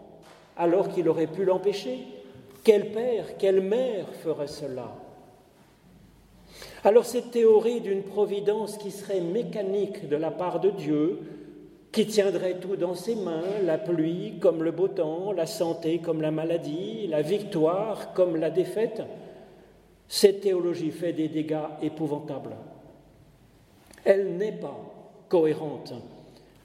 alors 0.56 0.90
qu'il 0.90 1.10
aurait 1.10 1.28
pu 1.28 1.44
l'empêcher? 1.44 2.00
Quel 2.64 2.92
père, 2.92 3.38
quelle 3.40 3.62
mère 3.62 4.06
ferait 4.22 4.48
cela? 4.48 4.92
Alors 6.84 7.06
cette 7.06 7.32
théorie 7.32 7.82
d'une 7.82 8.04
providence 8.04 8.78
qui 8.78 8.92
serait 8.92 9.22
mécanique 9.22 10.08
de 10.08 10.16
la 10.16 10.30
part 10.30 10.60
de 10.60 10.70
Dieu, 10.70 11.20
qui 11.91 12.06
tiendrait 12.06 12.60
tout 12.60 12.77
dans 12.77 12.95
ses 12.95 13.15
mains, 13.15 13.43
la 13.63 13.77
pluie 13.77 14.36
comme 14.39 14.63
le 14.63 14.71
beau 14.71 14.88
temps, 14.88 15.34
la 15.34 15.45
santé 15.45 15.99
comme 15.99 16.21
la 16.21 16.32
maladie, 16.32 17.08
la 17.08 17.21
victoire 17.21 18.13
comme 18.13 18.38
la 18.38 18.49
défaite, 18.49 19.01
cette 20.08 20.41
théologie 20.41 20.91
fait 20.91 21.13
des 21.13 21.27
dégâts 21.27 21.69
épouvantables. 21.82 22.56
Elle 24.06 24.38
n'est 24.38 24.54
pas 24.54 24.80
cohérente 25.30 25.93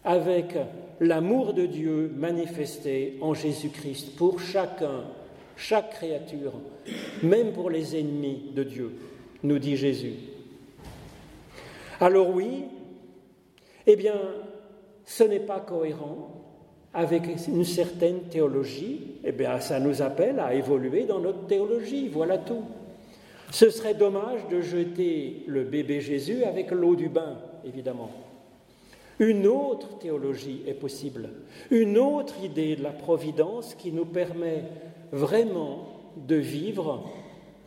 avec 0.05 0.57
l'amour 1.01 1.55
de 1.55 1.67
Dieu 1.67 2.13
manifesté 2.17 3.19
en 3.21 3.35
Jésus-Christ 3.35 4.17
pour 4.17 4.41
chacun, 4.41 5.05
chaque 5.57 5.91
créature, 5.91 6.53
même 7.23 7.53
pour 7.53 7.71
les 7.71 7.99
ennemis 7.99 8.53
de 8.55 8.63
Dieu, 8.63 8.97
nous 9.43 9.59
dit 9.59 9.77
Jésus. 9.77 10.15
Alors 12.01 12.31
oui, 12.31 12.65
eh 13.87 13.97
bien, 13.97 14.21
ce 15.07 15.25
n'est 15.25 15.41
pas 15.41 15.61
cohérent 15.61 16.29
avec 16.93 17.25
une 17.47 17.65
certaine 17.65 18.23
théologie, 18.23 19.19
eh 19.25 19.33
bien, 19.33 19.61
ça 19.61 19.79
nous 19.79 20.03
appelle 20.03 20.41
à 20.41 20.55
évoluer 20.55 21.05
dans 21.05 21.21
notre 21.21 21.47
théologie, 21.47 22.09
voilà 22.09 22.39
tout. 22.39 22.65
Ce 23.51 23.71
serait 23.71 23.95
dommage 23.95 24.41
de 24.51 24.61
jeter 24.61 25.45
le 25.47 25.63
bébé 25.63 26.01
Jésus 26.01 26.43
avec 26.43 26.71
l'eau 26.73 26.97
du 26.97 27.09
bain, 27.09 27.39
évidemment. 27.65 28.11
Une 29.19 29.47
autre 29.47 29.99
théologie 29.99 30.63
est 30.67 30.75
possible, 30.75 31.31
une 31.71 31.97
autre 31.97 32.35
idée 32.43 32.77
de 32.77 32.83
la 32.83 32.91
providence 32.91 33.75
qui 33.75 33.93
nous 33.93 34.05
permet 34.05 34.65
vraiment 35.13 35.87
de 36.17 36.37
vivre 36.37 37.05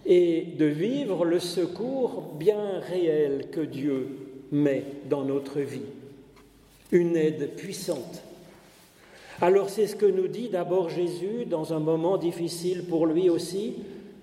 et 0.06 0.42
de 0.58 0.66
vivre 0.66 1.24
le 1.24 1.40
secours 1.40 2.34
bien 2.38 2.80
réel 2.80 3.50
que 3.52 3.62
Dieu 3.62 4.18
met 4.52 4.84
dans 5.10 5.24
notre 5.24 5.60
vie. 5.60 5.82
Une 6.92 7.16
aide 7.16 7.56
puissante. 7.56 8.24
Alors 9.42 9.70
c'est 9.70 9.88
ce 9.88 9.96
que 9.96 10.06
nous 10.06 10.28
dit 10.28 10.50
d'abord 10.50 10.90
Jésus 10.90 11.46
dans 11.46 11.74
un 11.74 11.80
moment 11.80 12.18
difficile 12.18 12.84
pour 12.84 13.06
lui 13.06 13.30
aussi, 13.30 13.76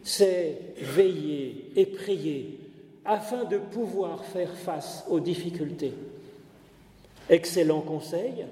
c'est 0.02 0.58
veiller 0.76 1.70
et 1.74 1.86
prier 1.86 2.58
afin 3.04 3.44
de 3.44 3.58
pouvoir 3.58 4.24
faire 4.24 4.52
face 4.52 5.04
aux 5.08 5.20
difficultés. 5.20 5.92
Excellent 7.30 7.80
conseil, 7.80 8.44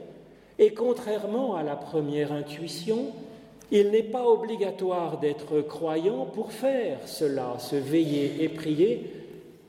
et 0.59 0.72
contrairement 0.72 1.57
à 1.57 1.62
la 1.62 1.77
première 1.77 2.33
intuition, 2.33 3.12
il 3.70 3.90
n'est 3.90 4.03
pas 4.03 4.27
obligatoire 4.27 5.18
d'être 5.18 5.61
croyant 5.61 6.27
pour 6.27 6.53
faire 6.53 6.98
cela, 7.07 7.57
se 7.59 7.77
veiller 7.77 8.42
et 8.42 8.48
prier, 8.48 9.11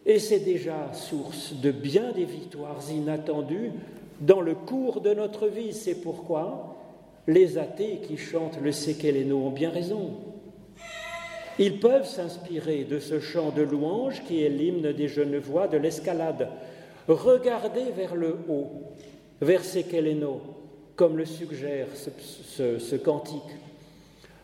et 0.06 0.20
c'est 0.20 0.40
déjà 0.40 0.94
source 0.94 1.54
de 1.54 1.72
bien 1.72 2.12
des 2.12 2.26
victoires 2.26 2.80
inattendues 2.92 3.72
dans 4.20 4.42
le 4.42 4.56
cours 4.56 5.02
de 5.02 5.14
notre 5.14 5.48
vie. 5.48 5.74
C'est 5.74 6.02
pourquoi 6.02 6.76
les 7.28 7.58
athées 7.58 8.02
qui 8.08 8.18
chantent 8.18 8.60
le 8.62 8.72
Sékéléno 8.72 9.38
ont 9.38 9.52
bien 9.52 9.70
raison. 9.70 10.12
Ils 11.58 11.80
peuvent 11.80 12.08
s'inspirer 12.08 12.84
de 12.84 13.00
ce 13.00 13.20
chant 13.20 13.52
de 13.52 13.62
louange 13.62 14.24
qui 14.28 14.44
est 14.44 14.50
l'hymne 14.50 14.92
des 14.92 15.08
Genevois 15.08 15.68
de 15.68 15.78
l'escalade. 15.78 16.50
Regardez 17.08 17.92
vers 17.96 18.16
le 18.16 18.38
haut, 18.50 18.72
vers 19.42 19.64
Sekeleno, 19.64 20.42
comme 20.96 21.18
le 21.18 21.26
suggère 21.26 21.88
ce, 21.96 22.96
cantique. 22.96 23.42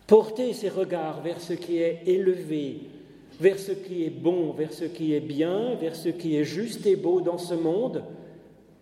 Portez 0.07 0.53
ses 0.53 0.69
regards 0.69 1.21
vers 1.21 1.41
ce 1.41 1.53
qui 1.53 1.77
est 1.77 2.03
élevé, 2.05 2.81
vers 3.39 3.59
ce 3.59 3.71
qui 3.71 4.05
est 4.05 4.09
bon, 4.09 4.51
vers 4.51 4.71
ce 4.71 4.85
qui 4.85 5.13
est 5.13 5.21
bien, 5.21 5.75
vers 5.75 5.95
ce 5.95 6.09
qui 6.09 6.37
est 6.37 6.43
juste 6.43 6.85
et 6.85 6.95
beau 6.95 7.19
dans 7.19 7.37
ce 7.37 7.55
monde, 7.55 8.03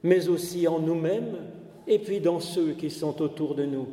mais 0.04 0.30
aussi 0.30 0.68
en 0.68 0.80
nous-mêmes 0.80 1.38
et 1.88 2.00
puis 2.00 2.20
dans 2.20 2.40
ceux 2.40 2.74
qui 2.74 2.90
sont 2.90 3.22
autour 3.22 3.56
de 3.56 3.66
nous. 3.66 3.88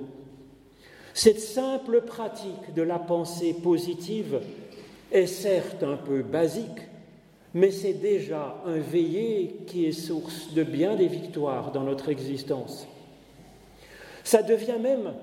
Cette 1.15 1.41
simple 1.41 2.03
pratique 2.03 2.75
de 2.75 2.83
la 2.83 2.99
pensée 2.99 3.55
positive 3.55 4.41
est 5.11 5.27
certes 5.27 5.83
un 5.83 5.97
peu 5.97 6.23
basique, 6.23 6.83
mais 7.55 7.71
c'est 7.71 7.95
déjà 7.95 8.63
un 8.67 8.79
veillé 8.79 9.57
qui 9.67 9.87
est 9.87 9.93
source 9.93 10.53
de 10.53 10.63
bien 10.63 10.95
des 10.95 11.09
victoires 11.09 11.73
dans 11.73 11.85
notre 11.85 12.11
existence. 12.11 12.87
Ça 14.25 14.43
devient 14.43 14.79
même, 14.79 15.15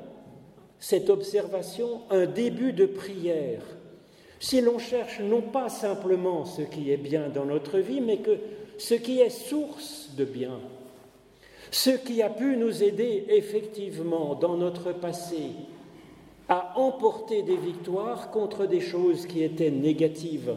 cette 0.80 1.10
observation, 1.10 2.02
un 2.10 2.26
début 2.26 2.74
de 2.74 2.88
prière. 2.88 3.62
Si 4.39 4.62
l'on 4.62 4.80
cherche 4.80 5.19
non 5.19 5.41
pas 5.41 5.69
simplement 5.69 6.43
ce 6.46 6.63
qui 6.63 6.91
est 6.91 6.98
bien 6.98 7.30
dans 7.30 7.46
notre 7.46 7.78
vie, 7.78 8.02
mais 8.02 8.17
que 8.17 8.39
ce 8.77 8.95
qui 8.95 9.19
est 9.19 9.29
source 9.29 10.09
de 10.17 10.25
bien, 10.25 10.59
ce 11.71 11.91
qui 11.91 12.21
a 12.21 12.29
pu 12.29 12.57
nous 12.57 12.83
aider 12.83 13.25
effectivement 13.29 14.36
dans 14.36 14.57
notre 14.57 14.91
passé, 14.91 15.51
à 16.49 16.77
emporter 16.77 17.41
des 17.41 17.55
victoires 17.55 18.29
contre 18.31 18.65
des 18.65 18.81
choses 18.81 19.25
qui 19.25 19.43
étaient 19.43 19.71
négatives, 19.71 20.55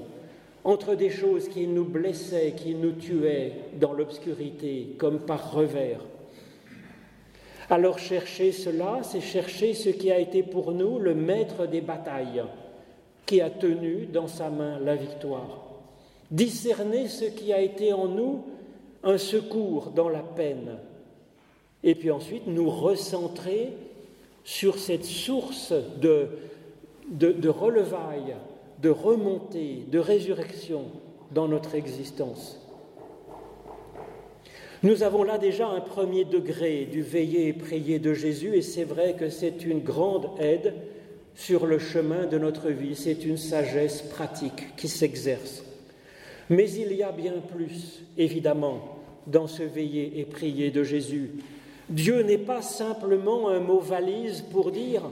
entre 0.65 0.95
des 0.95 1.11
choses 1.11 1.49
qui 1.49 1.67
nous 1.67 1.85
blessaient, 1.85 2.55
qui 2.57 2.75
nous 2.75 2.93
tuaient 2.93 3.53
dans 3.81 3.93
l'obscurité, 3.93 4.97
comme 4.99 5.21
par 5.21 5.53
revers. 5.53 6.01
Alors 7.71 7.99
chercher 7.99 8.53
cela, 8.53 9.01
c'est 9.03 9.21
chercher 9.21 9.75
ce 9.75 9.89
qui 9.89 10.11
a 10.11 10.19
été 10.19 10.43
pour 10.43 10.73
nous 10.73 10.99
le 10.99 11.15
maître 11.15 11.67
des 11.67 11.81
batailles, 11.81 12.45
qui 13.25 13.41
a 13.41 13.51
tenu 13.51 14.07
dans 14.07 14.29
sa 14.29 14.51
main 14.51 14.79
la 14.79 14.97
victoire. 14.97 15.66
Discerner 16.31 17.09
ce 17.09 17.25
qui 17.25 17.53
a 17.53 17.61
été 17.61 17.93
en 17.93 18.09
nous 18.09 18.45
un 19.03 19.19
secours 19.19 19.91
dans 19.91 20.09
la 20.09 20.23
peine. 20.23 20.79
Et 21.85 21.95
puis 21.95 22.11
ensuite 22.11 22.47
nous 22.47 22.69
recentrer 22.69 23.73
sur 24.45 24.79
cette 24.79 25.05
source 25.05 25.73
de, 26.01 26.29
de, 27.11 27.33
de 27.33 28.89
remontée, 28.89 29.85
de 29.91 29.99
résurrection 29.99 30.85
dans 31.33 31.49
notre 31.49 31.75
existence. 31.75 32.61
Nous 34.83 35.03
avons 35.03 35.23
là 35.23 35.39
déjà 35.39 35.69
un 35.69 35.81
premier 35.81 36.25
degré 36.25 36.85
du 36.85 37.03
veiller 37.03 37.49
et 37.49 37.53
prier 37.53 37.99
de 37.99 38.13
Jésus 38.13 38.55
et 38.55 38.63
c'est 38.63 38.85
vrai 38.85 39.15
que 39.15 39.31
c'est 39.31 39.65
une 39.65 39.81
grande 39.81 40.29
aide 40.39 40.75
sur 41.35 41.67
le 41.67 41.79
chemin 41.79 42.27
de 42.27 42.39
notre 42.39 42.71
vie, 42.71 42.95
c'est 42.95 43.25
une 43.25 43.37
sagesse 43.37 44.03
pratique 44.03 44.77
qui 44.77 44.89
s'exerce. 44.89 45.66
Mais 46.49 46.71
il 46.71 46.93
y 46.93 47.03
a 47.03 47.13
bien 47.13 47.35
plus, 47.55 48.03
évidemment, 48.17 48.99
dans 49.27 49.47
ce 49.47 49.63
veiller 49.63 50.21
et 50.21 50.25
prier 50.25 50.71
de 50.71 50.85
Jésus. 50.85 51.33
Dieu 51.89 52.23
n'est 52.23 52.39
pas 52.39 52.63
simplement 52.63 53.49
un 53.49 53.61
mot 53.61 53.81
valise 53.81 54.43
pour 54.43 54.71
dire 54.71 55.03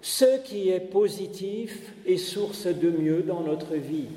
ce 0.00 0.42
qui 0.42 0.70
est 0.70 0.80
positif 0.80 1.94
et 2.06 2.16
source 2.16 2.66
de 2.66 2.90
mieux 2.90 3.22
dans 3.22 3.40
notre 3.40 3.74
vie. 3.74 4.08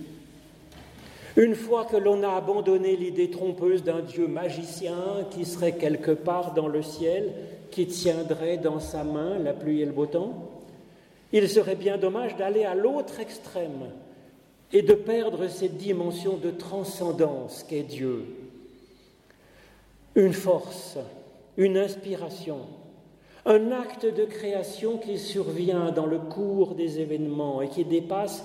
Une 1.38 1.56
fois 1.56 1.86
que 1.86 1.98
l'on 1.98 2.24
a 2.24 2.30
abandonné 2.30 2.96
l'idée 2.96 3.30
trompeuse 3.30 3.84
d'un 3.84 4.02
Dieu 4.02 4.28
magicien 4.28 4.96
qui 5.32 5.44
serait 5.44 5.76
quelque 5.76 6.12
part 6.12 6.54
dans 6.54 6.70
le 6.70 6.82
ciel, 6.82 7.34
qui 7.72 7.88
tiendrait 7.88 8.58
dans 8.58 8.80
sa 8.80 9.04
main 9.04 9.38
la 9.38 9.52
pluie 9.52 9.82
et 9.82 9.86
le 9.86 9.92
beau 9.92 10.06
temps, 10.06 10.50
il 11.34 11.50
serait 11.50 11.76
bien 11.76 11.98
dommage 11.98 12.38
d'aller 12.38 12.64
à 12.64 12.74
l'autre 12.74 13.20
extrême 13.20 13.90
et 14.74 14.82
de 14.82 14.94
perdre 14.94 15.48
cette 15.48 15.78
dimension 15.78 16.38
de 16.38 16.52
transcendance 16.52 17.64
qu'est 17.68 17.84
Dieu. 17.84 18.26
Une 20.16 20.34
force 20.34 20.98
une 21.58 21.78
inspiration, 21.78 22.60
un 23.46 23.72
acte 23.72 24.06
de 24.06 24.26
création 24.26 24.98
qui 24.98 25.18
survient 25.18 25.92
dans 25.92 26.06
le 26.06 26.20
cours 26.20 26.76
des 26.76 27.00
événements 27.00 27.62
et 27.62 27.70
qui 27.70 27.86
dépasse 27.86 28.44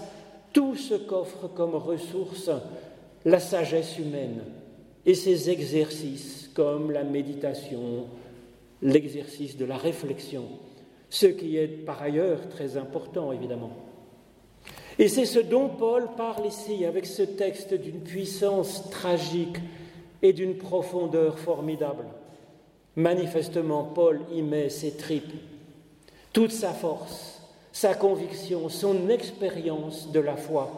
tout 0.52 0.76
ce 0.76 0.94
qu'offre 0.94 1.48
comme 1.48 1.74
ressource 1.74 2.50
la 3.24 3.40
sagesse 3.40 3.98
humaine 3.98 4.42
et 5.06 5.14
ses 5.14 5.50
exercices 5.50 6.50
comme 6.54 6.90
la 6.90 7.04
méditation, 7.04 8.06
l'exercice 8.82 9.56
de 9.56 9.64
la 9.64 9.76
réflexion, 9.76 10.44
ce 11.08 11.26
qui 11.26 11.56
est 11.56 11.66
par 11.66 12.02
ailleurs 12.02 12.48
très 12.48 12.76
important 12.76 13.32
évidemment. 13.32 13.72
Et 15.00 15.08
c'est 15.08 15.24
ce 15.24 15.38
dont 15.38 15.70
Paul 15.70 16.08
parle 16.14 16.46
ici 16.46 16.84
avec 16.84 17.06
ce 17.06 17.22
texte 17.22 17.72
d'une 17.72 18.02
puissance 18.02 18.90
tragique 18.90 19.56
et 20.20 20.34
d'une 20.34 20.58
profondeur 20.58 21.38
formidable. 21.38 22.04
Manifestement, 22.96 23.82
Paul 23.82 24.20
y 24.30 24.42
met 24.42 24.68
ses 24.68 24.98
tripes, 24.98 25.32
toute 26.34 26.52
sa 26.52 26.74
force, 26.74 27.40
sa 27.72 27.94
conviction, 27.94 28.68
son 28.68 29.08
expérience 29.08 30.12
de 30.12 30.20
la 30.20 30.36
foi 30.36 30.70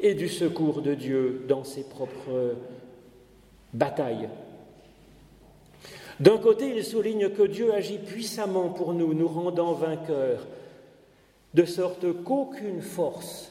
et 0.00 0.14
du 0.14 0.28
secours 0.28 0.82
de 0.82 0.94
Dieu 0.94 1.44
dans 1.46 1.62
ses 1.62 1.84
propres 1.84 2.56
batailles. 3.72 4.28
D'un 6.18 6.38
côté, 6.38 6.74
il 6.76 6.84
souligne 6.84 7.28
que 7.28 7.44
Dieu 7.44 7.72
agit 7.72 7.98
puissamment 7.98 8.70
pour 8.70 8.94
nous, 8.94 9.14
nous 9.14 9.28
rendant 9.28 9.74
vainqueurs, 9.74 10.44
de 11.54 11.64
sorte 11.64 12.24
qu'aucune 12.24 12.82
force 12.82 13.49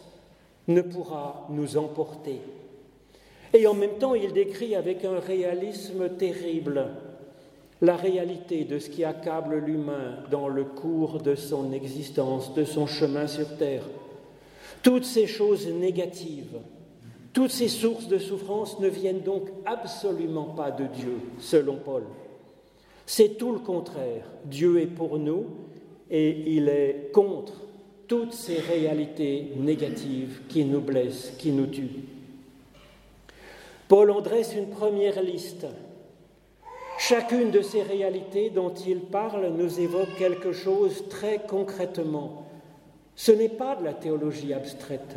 ne 0.70 0.82
pourra 0.82 1.48
nous 1.50 1.78
emporter. 1.78 2.40
Et 3.54 3.68
en 3.68 3.74
même 3.74 3.98
temps, 3.98 4.14
il 4.14 4.32
décrit 4.32 4.76
avec 4.76 5.04
un 5.04 5.20
réalisme 5.20 6.10
terrible 6.18 6.88
la 7.82 7.96
réalité 7.96 8.66
de 8.66 8.78
ce 8.78 8.90
qui 8.90 9.04
accable 9.04 9.58
l'humain 9.58 10.18
dans 10.30 10.48
le 10.48 10.66
cours 10.66 11.22
de 11.22 11.36
son 11.36 11.72
existence, 11.72 12.54
de 12.54 12.66
son 12.66 12.88
chemin 12.88 13.26
sur 13.26 13.58
Terre. 13.58 13.84
Toutes 14.84 15.06
ces 15.06 15.28
choses 15.28 15.68
négatives, 15.68 16.60
toutes 17.34 17.52
ces 17.52 17.70
sources 17.70 18.08
de 18.08 18.18
souffrance 18.18 18.80
ne 18.80 18.90
viennent 18.90 19.22
donc 19.22 19.50
absolument 19.66 20.46
pas 20.56 20.72
de 20.72 20.86
Dieu, 20.86 21.20
selon 21.40 21.78
Paul. 21.78 22.04
C'est 23.06 23.38
tout 23.38 23.54
le 23.54 23.60
contraire. 23.60 24.26
Dieu 24.46 24.82
est 24.82 24.88
pour 24.88 25.18
nous 25.18 25.46
et 26.12 26.56
il 26.56 26.70
est 26.70 27.12
contre 27.14 27.54
toutes 28.10 28.34
ces 28.34 28.58
réalités 28.58 29.54
négatives 29.56 30.42
qui 30.50 30.66
nous 30.66 30.82
blessent, 30.82 31.32
qui 31.38 31.52
nous 31.52 31.68
tuent. 31.68 32.04
Paul 33.88 34.10
en 34.10 34.22
dresse 34.22 34.56
une 34.56 34.70
première 34.70 35.22
liste. 35.22 35.68
Chacune 36.98 37.52
de 37.52 37.62
ces 37.62 37.84
réalités 37.84 38.50
dont 38.50 38.74
il 38.74 39.00
parle 39.02 39.54
nous 39.56 39.80
évoque 39.80 40.18
quelque 40.18 40.52
chose 40.52 41.04
très 41.08 41.40
concrètement. 41.48 42.48
Ce 43.16 43.32
n'est 43.32 43.48
pas 43.48 43.76
de 43.76 43.86
la 43.86 43.94
théologie 43.94 44.54
abstraite, 44.54 45.16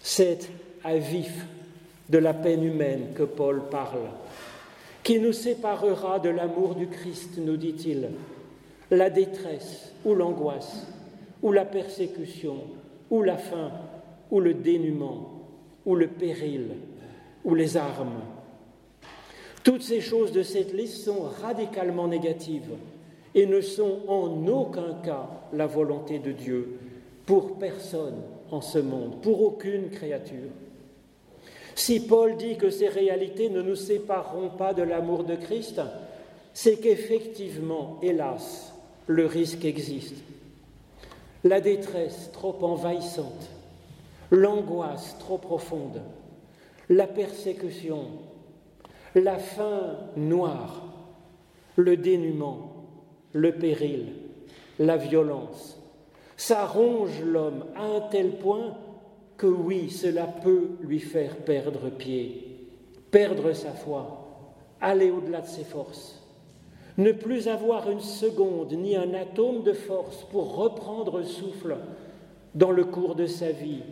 c'est 0.00 0.48
à 0.84 0.96
vif 0.96 1.46
de 2.10 2.18
la 2.18 2.32
peine 2.32 2.62
humaine 2.62 3.08
que 3.16 3.24
Paul 3.24 3.62
parle. 3.70 4.08
Qui 5.02 5.18
nous 5.18 5.32
séparera 5.32 6.20
de 6.20 6.28
l'amour 6.28 6.76
du 6.76 6.86
Christ, 6.86 7.38
nous 7.38 7.56
dit-il 7.56 8.10
La 8.90 9.10
détresse 9.10 9.92
ou 10.04 10.14
l'angoisse, 10.14 10.86
ou 11.44 11.52
la 11.52 11.66
persécution, 11.66 12.56
ou 13.10 13.22
la 13.22 13.36
faim, 13.36 13.70
ou 14.30 14.40
le 14.40 14.54
dénuement, 14.54 15.42
ou 15.84 15.94
le 15.94 16.08
péril, 16.08 16.70
ou 17.44 17.54
les 17.54 17.76
armes. 17.76 18.22
Toutes 19.62 19.82
ces 19.82 20.00
choses 20.00 20.32
de 20.32 20.42
cette 20.42 20.72
liste 20.72 21.04
sont 21.04 21.20
radicalement 21.42 22.08
négatives 22.08 22.72
et 23.34 23.44
ne 23.44 23.60
sont 23.60 24.00
en 24.08 24.46
aucun 24.48 24.94
cas 25.04 25.28
la 25.52 25.66
volonté 25.66 26.18
de 26.18 26.32
Dieu 26.32 26.78
pour 27.26 27.58
personne 27.58 28.22
en 28.50 28.62
ce 28.62 28.78
monde, 28.78 29.20
pour 29.20 29.42
aucune 29.42 29.90
créature. 29.90 30.50
Si 31.74 32.06
Paul 32.06 32.36
dit 32.36 32.56
que 32.56 32.70
ces 32.70 32.88
réalités 32.88 33.50
ne 33.50 33.60
nous 33.60 33.76
sépareront 33.76 34.48
pas 34.48 34.72
de 34.72 34.82
l'amour 34.82 35.24
de 35.24 35.36
Christ, 35.36 35.82
c'est 36.54 36.76
qu'effectivement, 36.76 37.98
hélas, 38.02 38.72
le 39.08 39.26
risque 39.26 39.66
existe. 39.66 40.14
La 41.44 41.60
détresse 41.60 42.30
trop 42.32 42.56
envahissante, 42.64 43.50
l'angoisse 44.30 45.16
trop 45.18 45.36
profonde, 45.36 46.00
la 46.88 47.06
persécution, 47.06 48.06
la 49.14 49.36
faim 49.36 49.98
noire, 50.16 50.86
le 51.76 51.98
dénuement, 51.98 52.86
le 53.34 53.52
péril, 53.52 54.14
la 54.78 54.96
violence. 54.96 55.78
Ça 56.38 56.64
ronge 56.64 57.22
l'homme 57.22 57.66
à 57.76 57.84
un 57.84 58.00
tel 58.10 58.38
point 58.38 58.78
que 59.36 59.46
oui, 59.46 59.90
cela 59.90 60.26
peut 60.26 60.70
lui 60.80 61.00
faire 61.00 61.36
perdre 61.36 61.90
pied, 61.90 62.70
perdre 63.10 63.52
sa 63.52 63.72
foi, 63.72 64.24
aller 64.80 65.10
au-delà 65.10 65.42
de 65.42 65.46
ses 65.46 65.64
forces, 65.64 66.23
ne 66.96 67.12
plus 67.12 67.48
avoir 67.48 67.90
une 67.90 68.00
seconde 68.00 68.72
ni 68.72 68.96
un 68.96 69.14
atome 69.14 69.62
de 69.62 69.72
force 69.72 70.24
pour 70.30 70.56
reprendre 70.56 71.22
souffle 71.24 71.76
dans 72.54 72.70
le 72.70 72.84
cours 72.84 73.14
de 73.14 73.26
sa 73.26 73.50
vie, 73.50 73.82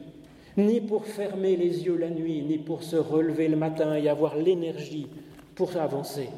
ni 0.56 0.80
pour 0.80 1.06
fermer 1.06 1.56
les 1.56 1.84
yeux 1.84 1.96
la 1.96 2.10
nuit, 2.10 2.42
ni 2.42 2.58
pour 2.58 2.82
se 2.82 2.96
relever 2.96 3.48
le 3.48 3.56
matin 3.56 3.94
et 3.94 4.08
avoir 4.08 4.36
l'énergie 4.36 5.08
pour 5.54 5.76
avancer. 5.76 6.28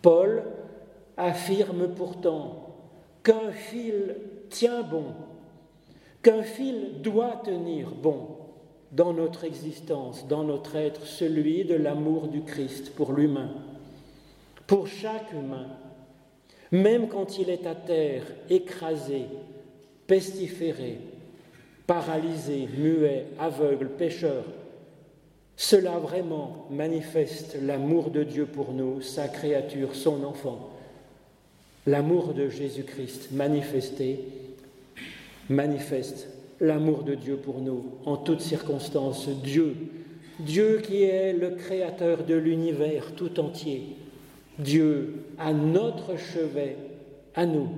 Paul 0.00 0.42
affirme 1.16 1.88
pourtant 1.88 2.74
qu'un 3.22 3.52
fil 3.52 4.16
tient 4.48 4.82
bon, 4.82 5.04
qu'un 6.22 6.42
fil 6.42 7.02
doit 7.02 7.42
tenir 7.44 7.90
bon 7.90 8.28
dans 8.92 9.12
notre 9.12 9.44
existence, 9.44 10.26
dans 10.26 10.44
notre 10.44 10.76
être, 10.76 11.06
celui 11.06 11.64
de 11.64 11.74
l'amour 11.74 12.28
du 12.28 12.42
Christ 12.42 12.94
pour 12.94 13.12
l'humain, 13.12 13.50
pour 14.70 14.86
chaque 14.86 15.32
humain, 15.32 15.66
même 16.70 17.08
quand 17.08 17.40
il 17.40 17.50
est 17.50 17.66
à 17.66 17.74
terre, 17.74 18.22
écrasé, 18.48 19.24
pestiféré, 20.06 20.98
paralysé, 21.88 22.68
muet, 22.78 23.26
aveugle, 23.40 23.88
pécheur. 23.88 24.44
Cela 25.56 25.98
vraiment 25.98 26.68
manifeste 26.70 27.56
l'amour 27.60 28.12
de 28.12 28.22
Dieu 28.22 28.46
pour 28.46 28.72
nous, 28.72 29.00
sa 29.00 29.26
créature, 29.26 29.96
son 29.96 30.22
enfant. 30.22 30.70
L'amour 31.88 32.32
de 32.32 32.48
Jésus-Christ 32.48 33.32
manifesté 33.32 34.20
manifeste 35.48 36.28
l'amour 36.60 37.02
de 37.02 37.16
Dieu 37.16 37.38
pour 37.38 37.58
nous 37.58 37.86
en 38.06 38.16
toutes 38.16 38.40
circonstances. 38.40 39.30
Dieu, 39.42 39.74
Dieu 40.38 40.80
qui 40.80 41.02
est 41.02 41.32
le 41.32 41.56
créateur 41.56 42.22
de 42.22 42.36
l'univers 42.36 43.16
tout 43.16 43.40
entier. 43.40 43.96
Dieu 44.60 45.24
à 45.38 45.52
notre 45.52 46.16
chevet, 46.16 46.76
à 47.34 47.46
nous. 47.46 47.68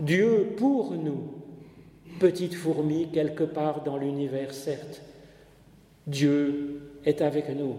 Dieu 0.00 0.54
pour 0.56 0.92
nous, 0.92 1.30
petite 2.18 2.54
fourmi 2.54 3.08
quelque 3.12 3.44
part 3.44 3.84
dans 3.84 3.96
l'univers, 3.96 4.52
certes. 4.52 5.02
Dieu 6.06 6.80
est 7.04 7.22
avec 7.22 7.48
nous. 7.50 7.76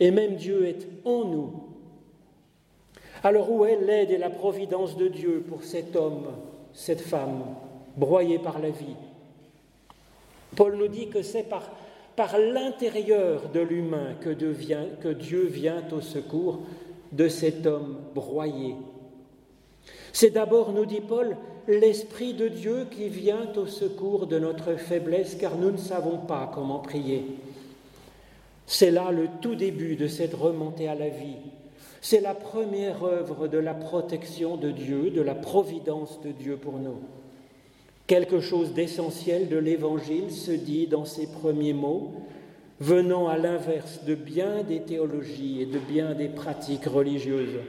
Et 0.00 0.10
même 0.10 0.36
Dieu 0.36 0.66
est 0.66 0.86
en 1.04 1.24
nous. 1.24 1.52
Alors 3.22 3.50
où 3.50 3.64
est 3.64 3.80
l'aide 3.80 4.10
et 4.10 4.18
la 4.18 4.30
providence 4.30 4.96
de 4.96 5.08
Dieu 5.08 5.44
pour 5.48 5.62
cet 5.62 5.96
homme, 5.96 6.26
cette 6.72 7.00
femme, 7.00 7.44
broyé 7.96 8.38
par 8.38 8.58
la 8.58 8.70
vie? 8.70 8.96
Paul 10.56 10.76
nous 10.76 10.88
dit 10.88 11.08
que 11.08 11.22
c'est 11.22 11.48
par, 11.48 11.70
l'intérieur 12.38 13.48
de 13.52 13.60
l'humain 13.60 14.14
que 14.20 14.30
Dieu 14.30 15.46
vient 15.46 15.82
au 15.90 16.00
secours 16.00 16.60
de 17.16 17.28
cet 17.28 17.66
homme 17.66 17.96
broyé. 18.14 18.74
C'est 20.12 20.30
d'abord, 20.30 20.72
nous 20.72 20.86
dit 20.86 21.00
Paul, 21.00 21.36
l'Esprit 21.66 22.34
de 22.34 22.48
Dieu 22.48 22.86
qui 22.90 23.08
vient 23.08 23.48
au 23.56 23.66
secours 23.66 24.26
de 24.26 24.38
notre 24.38 24.74
faiblesse 24.74 25.34
car 25.34 25.56
nous 25.56 25.70
ne 25.70 25.76
savons 25.76 26.18
pas 26.18 26.50
comment 26.52 26.78
prier. 26.78 27.24
C'est 28.66 28.90
là 28.90 29.10
le 29.10 29.28
tout 29.40 29.54
début 29.54 29.96
de 29.96 30.08
cette 30.08 30.34
remontée 30.34 30.88
à 30.88 30.94
la 30.94 31.08
vie. 31.08 31.36
C'est 32.00 32.20
la 32.20 32.34
première 32.34 33.02
œuvre 33.04 33.48
de 33.48 33.58
la 33.58 33.74
protection 33.74 34.56
de 34.56 34.70
Dieu, 34.70 35.10
de 35.10 35.22
la 35.22 35.34
providence 35.34 36.20
de 36.22 36.32
Dieu 36.32 36.56
pour 36.56 36.74
nous. 36.74 36.98
Quelque 38.06 38.40
chose 38.40 38.74
d'essentiel 38.74 39.48
de 39.48 39.56
l'Évangile 39.56 40.30
se 40.30 40.50
dit 40.50 40.86
dans 40.86 41.06
ces 41.06 41.26
premiers 41.26 41.72
mots, 41.72 42.12
venant 42.80 43.28
à 43.28 43.36
l'inverse 43.36 44.04
de 44.04 44.14
bien 44.14 44.62
des 44.62 44.80
théologies 44.80 45.62
et 45.62 45.66
de 45.66 45.78
bien 45.78 46.14
des 46.14 46.28
pratiques 46.28 46.86
religieuses. 46.86 47.60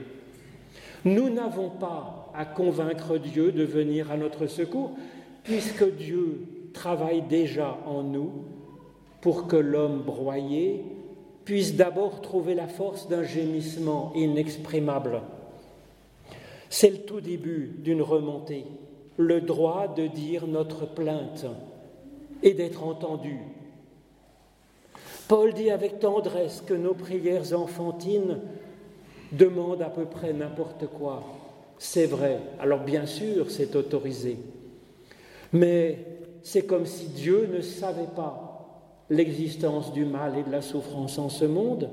Nous 1.04 1.30
n'avons 1.30 1.70
pas 1.70 2.32
à 2.34 2.46
convaincre 2.46 3.18
Dieu 3.18 3.52
de 3.52 3.64
venir 3.64 4.12
à 4.12 4.18
notre 4.18 4.48
secours, 4.48 4.92
puisque 5.44 5.96
Dieu 5.96 6.42
travaille 6.74 7.22
déjà 7.22 7.78
en 7.86 8.02
nous 8.02 8.32
pour 9.22 9.48
que 9.48 9.56
l'homme 9.56 10.02
broyé 10.02 10.84
puisse 11.46 11.76
d'abord 11.76 12.22
trouver 12.22 12.56
la 12.56 12.68
force 12.68 13.08
d'un 13.08 13.24
gémissement 13.24 14.12
inexprimable. 14.16 15.22
C'est 16.70 16.90
le 16.90 16.98
tout 16.98 17.22
début 17.22 17.72
d'une 17.78 18.02
remontée, 18.02 18.66
le 19.18 19.42
droit 19.42 19.88
de 19.88 20.08
dire 20.08 20.48
notre 20.48 20.88
plainte 20.88 21.46
et 22.42 22.54
d'être 22.54 22.84
entendu. 22.84 23.40
Paul 25.28 25.54
dit 25.54 25.72
avec 25.72 26.00
tendresse 26.00 26.62
que 26.66 26.74
nos 26.74 26.94
prières 26.94 27.54
enfantines 27.54 28.40
demandent 29.32 29.82
à 29.82 29.90
peu 29.90 30.06
près 30.06 30.34
n'importe 30.34 30.88
quoi. 30.88 31.24
C'est 31.78 32.06
vrai. 32.06 32.40
Alors 32.60 32.84
bien 32.84 33.06
sûr, 33.06 33.50
c'est 33.50 33.76
autorisé. 33.76 34.38
Mais 35.52 36.00
c'est 36.44 36.66
comme 36.66 36.86
si 36.86 37.08
Dieu 37.08 37.50
ne 37.52 37.62
savait 37.62 38.10
pas 38.16 38.46
l'existence 39.10 39.94
du 39.94 40.06
mal 40.06 40.38
et 40.38 40.44
de 40.44 40.52
la 40.52 40.62
souffrance 40.62 41.18
en 41.18 41.30
ce 41.30 41.46
monde, 41.46 41.90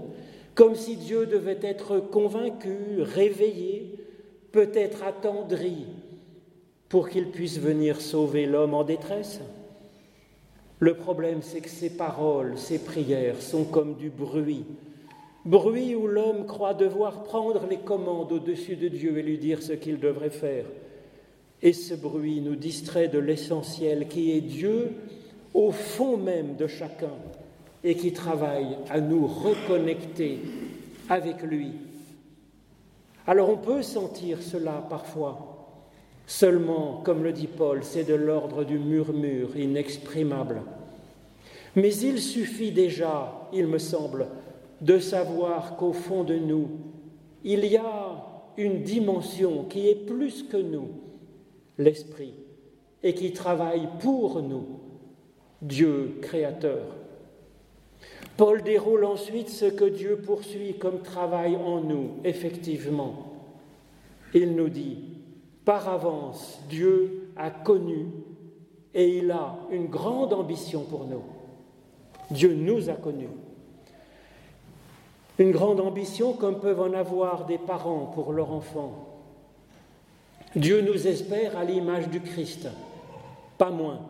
comme 0.54 0.74
si 0.74 0.96
Dieu 0.96 1.26
devait 1.26 1.58
être 1.62 1.98
convaincu, 1.98 3.00
réveillé, 3.00 3.96
peut-être 4.52 5.02
attendri, 5.02 5.86
pour 6.88 7.08
qu'il 7.08 7.30
puisse 7.30 7.58
venir 7.58 8.00
sauver 8.00 8.44
l'homme 8.44 8.74
en 8.74 8.84
détresse. 8.84 9.40
Le 10.82 10.94
problème, 10.94 11.42
c'est 11.42 11.60
que 11.60 11.68
ces 11.68 11.90
paroles, 11.90 12.58
ces 12.58 12.80
prières 12.80 13.40
sont 13.40 13.62
comme 13.62 13.94
du 13.94 14.10
bruit, 14.10 14.64
bruit 15.44 15.94
où 15.94 16.08
l'homme 16.08 16.44
croit 16.44 16.74
devoir 16.74 17.22
prendre 17.22 17.68
les 17.70 17.76
commandes 17.76 18.32
au-dessus 18.32 18.74
de 18.74 18.88
Dieu 18.88 19.16
et 19.16 19.22
lui 19.22 19.38
dire 19.38 19.62
ce 19.62 19.74
qu'il 19.74 20.00
devrait 20.00 20.30
faire. 20.30 20.64
Et 21.62 21.72
ce 21.72 21.94
bruit 21.94 22.40
nous 22.40 22.56
distrait 22.56 23.06
de 23.06 23.20
l'essentiel 23.20 24.08
qui 24.08 24.32
est 24.32 24.40
Dieu 24.40 24.90
au 25.54 25.70
fond 25.70 26.16
même 26.16 26.56
de 26.56 26.66
chacun 26.66 27.14
et 27.84 27.94
qui 27.94 28.12
travaille 28.12 28.76
à 28.90 29.00
nous 29.00 29.28
reconnecter 29.28 30.40
avec 31.08 31.42
lui. 31.42 31.74
Alors 33.28 33.50
on 33.50 33.56
peut 33.56 33.82
sentir 33.82 34.42
cela 34.42 34.84
parfois. 34.90 35.51
Seulement, 36.26 37.02
comme 37.04 37.22
le 37.22 37.32
dit 37.32 37.48
Paul, 37.48 37.80
c'est 37.82 38.04
de 38.04 38.14
l'ordre 38.14 38.64
du 38.64 38.78
murmure 38.78 39.56
inexprimable. 39.56 40.62
Mais 41.74 41.94
il 41.96 42.20
suffit 42.20 42.72
déjà, 42.72 43.48
il 43.52 43.66
me 43.66 43.78
semble, 43.78 44.26
de 44.80 44.98
savoir 44.98 45.76
qu'au 45.76 45.92
fond 45.92 46.24
de 46.24 46.34
nous, 46.34 46.68
il 47.44 47.64
y 47.66 47.76
a 47.76 48.24
une 48.56 48.82
dimension 48.82 49.64
qui 49.64 49.88
est 49.88 50.06
plus 50.06 50.42
que 50.42 50.56
nous, 50.56 50.88
l'Esprit, 51.78 52.34
et 53.02 53.14
qui 53.14 53.32
travaille 53.32 53.88
pour 54.00 54.42
nous, 54.42 54.80
Dieu 55.60 56.18
créateur. 56.20 56.96
Paul 58.36 58.62
déroule 58.62 59.04
ensuite 59.04 59.48
ce 59.48 59.66
que 59.66 59.84
Dieu 59.84 60.16
poursuit 60.16 60.74
comme 60.74 61.00
travail 61.00 61.56
en 61.56 61.80
nous, 61.80 62.10
effectivement. 62.24 63.32
Il 64.34 64.54
nous 64.54 64.68
dit, 64.68 64.98
par 65.64 65.88
avance, 65.88 66.60
Dieu 66.68 67.30
a 67.36 67.50
connu 67.50 68.06
et 68.94 69.18
il 69.18 69.30
a 69.30 69.56
une 69.70 69.86
grande 69.86 70.32
ambition 70.32 70.82
pour 70.82 71.06
nous. 71.06 71.22
Dieu 72.30 72.54
nous 72.54 72.90
a 72.90 72.94
connus. 72.94 73.28
Une 75.38 75.50
grande 75.50 75.80
ambition 75.80 76.34
comme 76.34 76.60
peuvent 76.60 76.80
en 76.80 76.92
avoir 76.92 77.46
des 77.46 77.58
parents 77.58 78.06
pour 78.14 78.32
leurs 78.32 78.52
enfants. 78.52 79.08
Dieu 80.54 80.82
nous 80.82 81.06
espère 81.06 81.56
à 81.56 81.64
l'image 81.64 82.08
du 82.08 82.20
Christ, 82.20 82.68
pas 83.56 83.70
moins. 83.70 84.00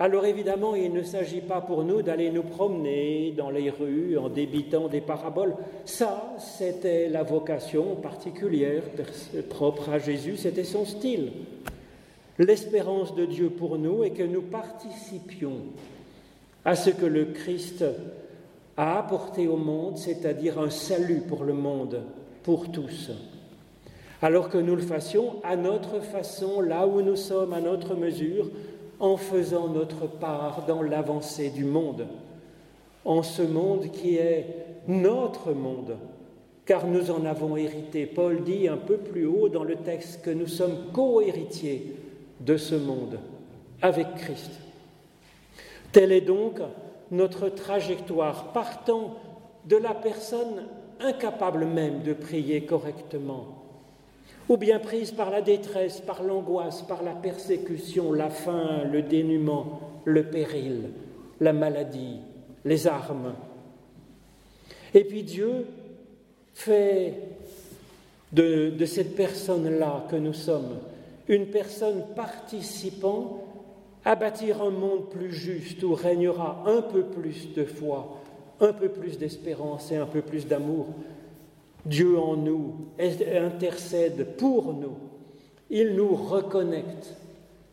Alors 0.00 0.26
évidemment, 0.26 0.74
il 0.74 0.92
ne 0.92 1.04
s'agit 1.04 1.40
pas 1.40 1.60
pour 1.60 1.84
nous 1.84 2.02
d'aller 2.02 2.30
nous 2.30 2.42
promener 2.42 3.32
dans 3.36 3.50
les 3.50 3.70
rues 3.70 4.18
en 4.18 4.28
débitant 4.28 4.88
des 4.88 5.00
paraboles. 5.00 5.54
Ça, 5.84 6.34
c'était 6.38 7.08
la 7.08 7.22
vocation 7.22 7.94
particulière 7.96 8.82
propre 9.50 9.90
à 9.90 10.00
Jésus, 10.00 10.36
c'était 10.36 10.64
son 10.64 10.84
style. 10.84 11.30
L'espérance 12.38 13.14
de 13.14 13.24
Dieu 13.24 13.50
pour 13.50 13.78
nous 13.78 14.02
est 14.02 14.10
que 14.10 14.24
nous 14.24 14.42
participions 14.42 15.58
à 16.64 16.74
ce 16.74 16.90
que 16.90 17.06
le 17.06 17.26
Christ 17.26 17.84
a 18.76 18.98
apporté 18.98 19.46
au 19.46 19.56
monde, 19.56 19.98
c'est-à-dire 19.98 20.58
un 20.58 20.70
salut 20.70 21.22
pour 21.28 21.44
le 21.44 21.52
monde, 21.52 22.02
pour 22.42 22.72
tous. 22.72 23.12
Alors 24.20 24.48
que 24.48 24.58
nous 24.58 24.74
le 24.74 24.82
fassions 24.82 25.36
à 25.44 25.54
notre 25.54 26.00
façon, 26.00 26.60
là 26.60 26.86
où 26.88 27.02
nous 27.02 27.14
sommes, 27.14 27.52
à 27.52 27.60
notre 27.60 27.94
mesure, 27.94 28.50
en 29.00 29.16
faisant 29.16 29.68
notre 29.68 30.06
part 30.06 30.64
dans 30.66 30.82
l'avancée 30.82 31.50
du 31.50 31.64
monde, 31.64 32.06
en 33.04 33.22
ce 33.22 33.42
monde 33.42 33.90
qui 33.90 34.16
est 34.16 34.46
notre 34.88 35.52
monde, 35.52 35.96
car 36.64 36.86
nous 36.86 37.10
en 37.10 37.24
avons 37.24 37.56
hérité. 37.56 38.06
Paul 38.06 38.42
dit 38.44 38.68
un 38.68 38.76
peu 38.76 38.96
plus 38.96 39.26
haut 39.26 39.48
dans 39.48 39.64
le 39.64 39.76
texte 39.76 40.22
que 40.22 40.30
nous 40.30 40.46
sommes 40.46 40.90
co-héritiers 40.92 41.96
de 42.40 42.56
ce 42.56 42.74
monde 42.74 43.18
avec 43.82 44.14
Christ. 44.16 44.50
Telle 45.92 46.12
est 46.12 46.22
donc 46.22 46.60
notre 47.10 47.48
trajectoire, 47.48 48.52
partant 48.52 49.16
de 49.66 49.76
la 49.76 49.94
personne 49.94 50.64
incapable 51.00 51.64
même 51.66 52.02
de 52.02 52.12
prier 52.12 52.64
correctement, 52.64 53.63
ou 54.48 54.56
bien 54.56 54.78
prise 54.78 55.10
par 55.10 55.30
la 55.30 55.40
détresse, 55.40 56.00
par 56.00 56.22
l'angoisse, 56.22 56.82
par 56.82 57.02
la 57.02 57.12
persécution, 57.12 58.12
la 58.12 58.30
faim, 58.30 58.84
le 58.90 59.02
dénuement, 59.02 59.80
le 60.04 60.24
péril, 60.24 60.90
la 61.40 61.52
maladie, 61.52 62.18
les 62.64 62.86
armes. 62.86 63.34
Et 64.92 65.04
puis 65.04 65.22
Dieu 65.22 65.66
fait 66.52 67.14
de, 68.32 68.70
de 68.70 68.86
cette 68.86 69.16
personne-là 69.16 70.06
que 70.10 70.16
nous 70.16 70.32
sommes 70.32 70.78
une 71.28 71.46
personne 71.46 72.04
participant 72.14 73.44
à 74.04 74.14
bâtir 74.14 74.62
un 74.62 74.70
monde 74.70 75.08
plus 75.08 75.32
juste 75.32 75.82
où 75.82 75.94
régnera 75.94 76.62
un 76.66 76.82
peu 76.82 77.02
plus 77.02 77.52
de 77.54 77.64
foi, 77.64 78.20
un 78.60 78.72
peu 78.72 78.88
plus 78.88 79.18
d'espérance 79.18 79.90
et 79.90 79.96
un 79.96 80.06
peu 80.06 80.20
plus 80.20 80.46
d'amour, 80.46 80.88
Dieu 81.86 82.18
en 82.18 82.36
nous 82.36 82.74
intercède 82.98 84.36
pour 84.38 84.72
nous. 84.72 84.96
Il 85.70 85.94
nous 85.94 86.14
reconnecte 86.14 87.14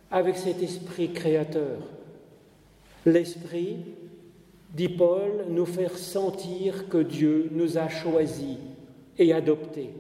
avec 0.10 0.38
cet 0.38 0.62
esprit 0.62 1.14
créateur. 1.14 1.78
L'esprit, 3.06 3.78
dit 4.76 4.90
Paul, 4.90 5.46
nous 5.50 5.66
fait 5.66 5.96
sentir 5.98 6.90
que 6.90 6.98
Dieu 6.98 7.50
nous 7.52 7.78
a 7.78 7.88
choisis 7.88 8.58
et 9.18 9.34
adoptés. 9.34 9.92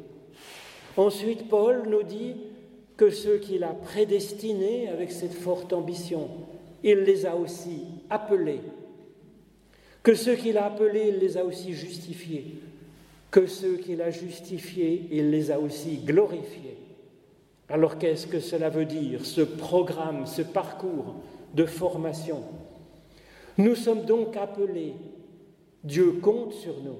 Ensuite, 0.97 1.47
Paul 1.47 1.83
nous 1.87 2.03
dit 2.03 2.35
que 2.97 3.09
ceux 3.09 3.37
qu'il 3.37 3.63
a 3.63 3.73
prédestinés 3.73 4.89
avec 4.89 5.11
cette 5.11 5.33
forte 5.33 5.71
ambition, 5.71 6.29
il 6.83 6.99
les 6.99 7.25
a 7.25 7.35
aussi 7.35 7.83
appelés. 8.09 8.61
Que 10.03 10.15
ceux 10.15 10.35
qu'il 10.35 10.57
a 10.57 10.65
appelés, 10.65 11.13
il 11.13 11.19
les 11.19 11.37
a 11.37 11.45
aussi 11.45 11.73
justifiés 11.73 12.55
que 13.31 13.47
ceux 13.47 13.77
qu'il 13.77 14.01
a 14.01 14.11
justifiés, 14.11 15.07
il 15.09 15.31
les 15.31 15.51
a 15.51 15.59
aussi 15.59 15.97
glorifiés. 16.05 16.77
Alors 17.69 17.97
qu'est-ce 17.97 18.27
que 18.27 18.41
cela 18.41 18.69
veut 18.69 18.85
dire, 18.85 19.25
ce 19.25 19.41
programme, 19.41 20.25
ce 20.25 20.41
parcours 20.41 21.15
de 21.55 21.65
formation? 21.65 22.43
Nous 23.57 23.75
sommes 23.75 24.03
donc 24.03 24.35
appelés, 24.35 24.93
Dieu 25.85 26.11
compte 26.21 26.51
sur 26.51 26.75
nous, 26.83 26.99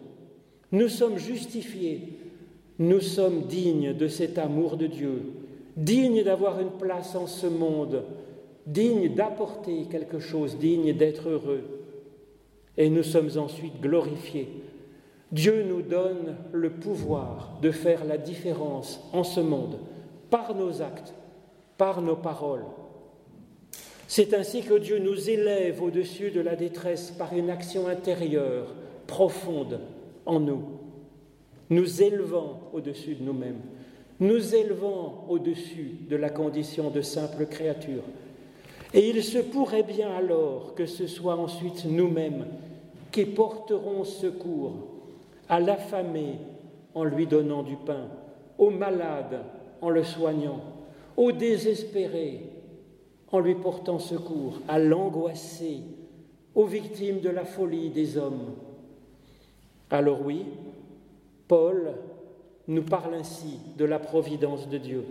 nous 0.72 0.88
sommes 0.88 1.18
justifiés, 1.18 2.14
nous 2.80 3.02
sommes 3.02 3.44
dignes 3.48 3.94
de 3.94 4.08
cet 4.08 4.38
amour 4.38 4.78
de 4.78 4.88
Dieu, 4.88 5.24
dignes 5.76 6.24
d'avoir 6.24 6.62
une 6.62 6.72
place 6.72 7.14
en 7.16 7.28
ce 7.28 7.48
monde, 7.48 8.06
dignes 8.66 9.14
d'apporter 9.14 9.86
quelque 9.92 10.20
chose, 10.20 10.58
dignes 10.58 10.94
d'être 10.96 11.28
heureux. 11.30 11.64
Et 12.78 12.90
nous 12.90 13.04
sommes 13.04 13.32
ensuite 13.38 13.82
glorifiés 13.82 14.48
Dieu 15.32 15.64
nous 15.64 15.82
donne 15.82 16.36
le 16.52 16.70
pouvoir 16.70 17.58
de 17.62 17.72
faire 17.72 18.04
la 18.04 18.18
différence 18.18 19.00
en 19.14 19.24
ce 19.24 19.40
monde 19.40 19.78
par 20.30 20.56
nos 20.56 20.82
actes, 20.82 21.14
par 21.78 22.02
nos 22.02 22.18
paroles. 22.18 22.66
C'est 24.08 24.34
ainsi 24.34 24.62
que 24.62 24.74
Dieu 24.74 25.00
nous 25.00 25.30
élève 25.30 25.82
au-dessus 25.82 26.32
de 26.32 26.42
la 26.42 26.58
détresse 26.58 27.12
par 27.12 27.34
une 27.34 27.50
action 27.50 27.88
intérieure, 27.88 28.76
profonde 29.08 29.80
en 30.26 30.42
nous, 30.42 30.64
nous 31.70 32.04
élevant 32.04 32.60
au-dessus 32.74 33.16
de 33.16 33.24
nous-mêmes, 33.24 33.62
nous 34.20 34.54
élevant 34.54 35.26
au-dessus 35.30 35.96
de 36.10 36.18
la 36.18 36.30
condition 36.30 36.90
de 36.90 37.02
simple 37.02 37.46
créature. 37.46 38.04
Et 38.94 39.10
il 39.10 39.24
se 39.24 39.38
pourrait 39.38 39.84
bien 39.84 40.10
alors 40.12 40.76
que 40.76 40.86
ce 40.86 41.08
soit 41.08 41.38
ensuite 41.38 41.86
nous-mêmes 41.86 42.48
qui 43.14 43.26
porterons 43.26 44.04
secours 44.04 44.91
à 45.52 45.60
l'affamé 45.60 46.38
en 46.96 47.04
lui 47.04 47.28
donnant 47.28 47.62
du 47.62 47.76
pain, 47.76 48.08
au 48.58 48.70
malade 48.70 49.44
en 49.82 49.90
le 49.90 50.04
soignant, 50.04 50.62
au 51.18 51.34
désespéré 51.34 52.40
en 53.34 53.40
lui 53.40 53.56
portant 53.56 54.00
secours, 54.00 54.60
à 54.70 54.80
l'angoissé, 54.80 55.82
aux 56.56 56.66
victimes 56.66 57.20
de 57.20 57.30
la 57.30 57.44
folie 57.44 57.90
des 57.90 58.18
hommes. 58.18 58.56
Alors 59.90 60.26
oui, 60.26 60.46
Paul 61.50 61.96
nous 62.70 62.84
parle 62.84 63.16
ainsi 63.16 63.60
de 63.78 63.84
la 63.84 64.00
providence 64.00 64.70
de 64.70 64.78
Dieu. 64.78 65.04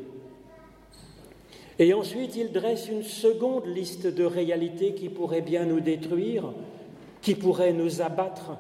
Et 1.79 1.93
ensuite, 1.93 2.37
il 2.37 2.51
dresse 2.51 2.89
une 2.89 3.03
seconde 3.03 3.67
liste 3.67 4.07
de 4.07 4.25
réalités 4.25 4.95
qui 4.95 5.11
pourraient 5.11 5.43
bien 5.43 5.67
nous 5.67 5.81
détruire, 5.81 6.53
qui 7.21 7.35
pourraient 7.35 7.75
nous 7.75 8.01
abattre, 8.01 8.53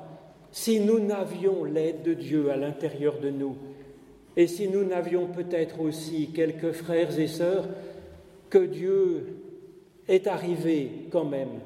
si 0.52 0.80
nous 0.80 0.98
n'avions 0.98 1.64
l'aide 1.64 2.02
de 2.02 2.14
Dieu 2.14 2.50
à 2.50 2.56
l'intérieur 2.56 3.18
de 3.18 3.30
nous, 3.30 3.56
et 4.36 4.46
si 4.46 4.68
nous 4.68 4.84
n'avions 4.84 5.26
peut-être 5.26 5.80
aussi 5.80 6.30
quelques 6.34 6.72
frères 6.72 7.18
et 7.18 7.26
sœurs 7.26 7.68
que 8.48 8.58
Dieu 8.58 9.26
est 10.08 10.26
arrivé 10.26 10.90
quand 11.10 11.24
même 11.24 11.60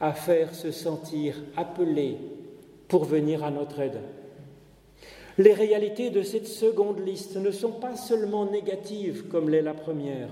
à 0.00 0.12
faire 0.12 0.54
se 0.54 0.70
sentir 0.70 1.34
appelés 1.56 2.16
pour 2.88 3.04
venir 3.04 3.44
à 3.44 3.50
notre 3.50 3.80
aide. 3.80 4.00
Les 5.38 5.52
réalités 5.52 6.10
de 6.10 6.22
cette 6.22 6.46
seconde 6.46 7.04
liste 7.04 7.36
ne 7.36 7.50
sont 7.50 7.72
pas 7.72 7.96
seulement 7.96 8.46
négatives 8.46 9.24
comme 9.28 9.50
l'est 9.50 9.62
la 9.62 9.74
première, 9.74 10.28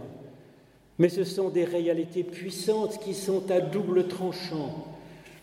mais 0.98 1.08
ce 1.08 1.24
sont 1.24 1.48
des 1.48 1.64
réalités 1.64 2.22
puissantes 2.22 2.98
qui 2.98 3.14
sont 3.14 3.50
à 3.50 3.60
double 3.60 4.06
tranchant, 4.06 4.86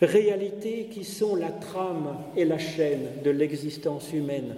réalités 0.02 0.86
qui 0.86 1.04
sont 1.04 1.36
la 1.36 1.52
trame 1.52 2.18
et 2.36 2.45
la 2.45 2.58
chaîne 2.58 3.22
de 3.24 3.32
l'existence 3.32 4.14
humaine 4.14 4.56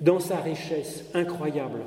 dans 0.00 0.20
sa 0.20 0.36
richesse 0.36 1.04
incroyable. 1.14 1.80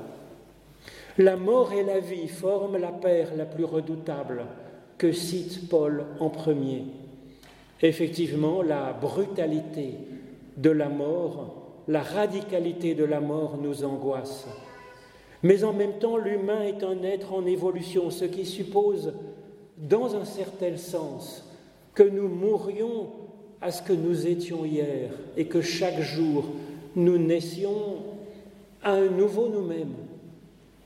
La 1.17 1.35
mort 1.35 1.73
et 1.73 1.83
la 1.83 1.99
vie 1.99 2.27
forment 2.27 2.77
la 2.77 2.91
paire 2.91 3.29
la 3.35 3.45
plus 3.45 3.65
redoutable 3.65 4.45
que 4.97 5.11
cite 5.11 5.67
Paul 5.69 6.05
en 6.19 6.29
premier. 6.29 6.83
Effectivement, 7.81 8.61
la 8.61 8.93
brutalité 8.93 9.95
de 10.57 10.69
la 10.69 10.89
mort, 10.89 11.55
la 11.87 12.01
radicalité 12.01 12.93
de 12.93 13.03
la 13.03 13.19
mort 13.19 13.57
nous 13.57 13.83
angoisse. 13.83 14.47
Mais 15.43 15.63
en 15.63 15.73
même 15.73 15.97
temps, 15.97 16.17
l'humain 16.17 16.61
est 16.61 16.83
un 16.83 17.01
être 17.03 17.33
en 17.33 17.45
évolution, 17.45 18.11
ce 18.11 18.25
qui 18.25 18.45
suppose, 18.45 19.13
dans 19.77 20.15
un 20.15 20.25
certain 20.25 20.77
sens, 20.77 21.50
que 21.93 22.03
nous 22.03 22.27
mourions 22.27 23.07
à 23.61 23.71
ce 23.71 23.81
que 23.81 23.93
nous 23.93 24.27
étions 24.27 24.65
hier 24.65 25.11
et 25.37 25.45
que 25.45 25.61
chaque 25.61 26.01
jour 26.01 26.45
nous 26.95 27.17
naissions 27.17 27.97
à 28.83 28.93
un 28.93 29.09
nouveau 29.09 29.47
nous-mêmes, 29.49 29.93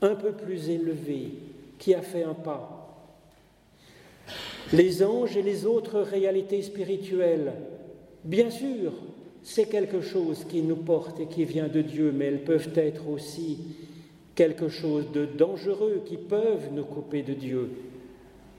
un 0.02 0.14
peu 0.14 0.32
plus 0.32 0.68
élevé, 0.68 1.30
qui 1.78 1.94
a 1.94 2.02
fait 2.02 2.22
un 2.22 2.34
pas. 2.34 2.82
Les 4.72 5.02
anges 5.02 5.36
et 5.36 5.42
les 5.42 5.64
autres 5.64 6.00
réalités 6.00 6.62
spirituelles, 6.62 7.52
bien 8.24 8.50
sûr, 8.50 8.92
c'est 9.42 9.66
quelque 9.66 10.00
chose 10.00 10.44
qui 10.48 10.60
nous 10.62 10.76
porte 10.76 11.20
et 11.20 11.26
qui 11.26 11.44
vient 11.44 11.68
de 11.68 11.80
Dieu, 11.80 12.12
mais 12.12 12.26
elles 12.26 12.44
peuvent 12.44 12.72
être 12.74 13.08
aussi 13.08 13.58
quelque 14.34 14.68
chose 14.68 15.06
de 15.12 15.24
dangereux 15.24 16.02
qui 16.04 16.16
peuvent 16.16 16.68
nous 16.72 16.84
couper 16.84 17.22
de 17.22 17.32
Dieu. 17.32 17.70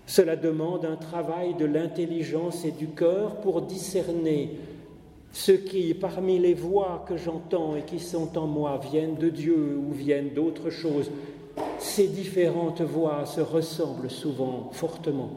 Cela 0.08 0.38
demande 0.38 0.86
un 0.86 0.96
travail 0.96 1.54
de 1.56 1.66
l'intelligence 1.66 2.64
et 2.64 2.72
du 2.72 2.88
cœur 2.88 3.36
pour 3.42 3.62
discerner 3.62 4.58
ce 5.34 5.52
qui, 5.52 5.94
parmi 5.94 6.40
les 6.40 6.54
voix 6.54 7.06
que 7.08 7.18
j'entends 7.18 7.76
et 7.76 7.82
qui 7.82 8.00
sont 8.00 8.38
en 8.38 8.48
moi, 8.48 8.80
viennent 8.90 9.18
de 9.18 9.30
Dieu 9.30 9.78
ou 9.78 9.92
viennent 9.92 10.34
d'autres 10.34 10.70
choses. 10.70 11.12
Ces 11.78 12.08
différentes 12.08 12.82
voix 12.82 13.26
se 13.26 13.42
ressemblent 13.42 14.10
souvent 14.10 14.70
fortement. 14.72 15.32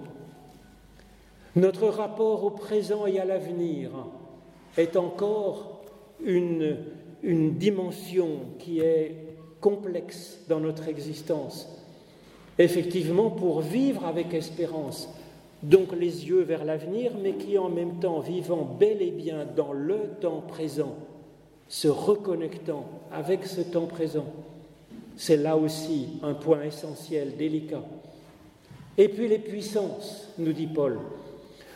Notre 1.56 1.88
rapport 1.88 2.44
au 2.44 2.50
présent 2.50 3.06
et 3.06 3.18
à 3.18 3.24
l'avenir 3.24 3.90
est 4.78 4.96
encore 4.96 5.80
une, 6.24 6.76
une 7.24 7.56
dimension 7.56 8.28
qui 8.60 8.78
est 8.78 9.16
complexe 9.60 10.38
dans 10.48 10.60
notre 10.60 10.86
existence. 10.86 11.79
Effectivement, 12.58 13.30
pour 13.30 13.60
vivre 13.60 14.04
avec 14.04 14.34
espérance, 14.34 15.08
donc 15.62 15.92
les 15.92 16.26
yeux 16.28 16.42
vers 16.42 16.64
l'avenir, 16.64 17.12
mais 17.22 17.34
qui 17.34 17.58
en 17.58 17.68
même 17.68 18.00
temps, 18.00 18.20
vivant 18.20 18.76
bel 18.78 19.02
et 19.02 19.10
bien 19.10 19.46
dans 19.56 19.72
le 19.72 19.98
temps 20.20 20.42
présent, 20.46 20.94
se 21.68 21.88
reconnectant 21.88 22.84
avec 23.12 23.46
ce 23.46 23.60
temps 23.60 23.86
présent, 23.86 24.26
c'est 25.16 25.36
là 25.36 25.56
aussi 25.56 26.08
un 26.22 26.34
point 26.34 26.62
essentiel, 26.62 27.36
délicat. 27.36 27.84
Et 28.96 29.08
puis 29.08 29.28
les 29.28 29.38
puissances, 29.38 30.28
nous 30.38 30.52
dit 30.52 30.66
Paul. 30.66 30.98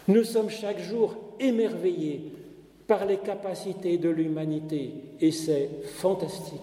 Nous 0.09 0.25
sommes 0.25 0.51
chaque 0.51 0.81
jour 0.81 1.15
émerveillés 1.39 2.33
par 2.87 3.07
les 3.07 3.19
capacités 3.19 3.97
de 3.97 4.11
l'humanité, 4.11 4.93
et 5.21 5.31
c'est 5.31 5.71
fantastique. 5.85 6.61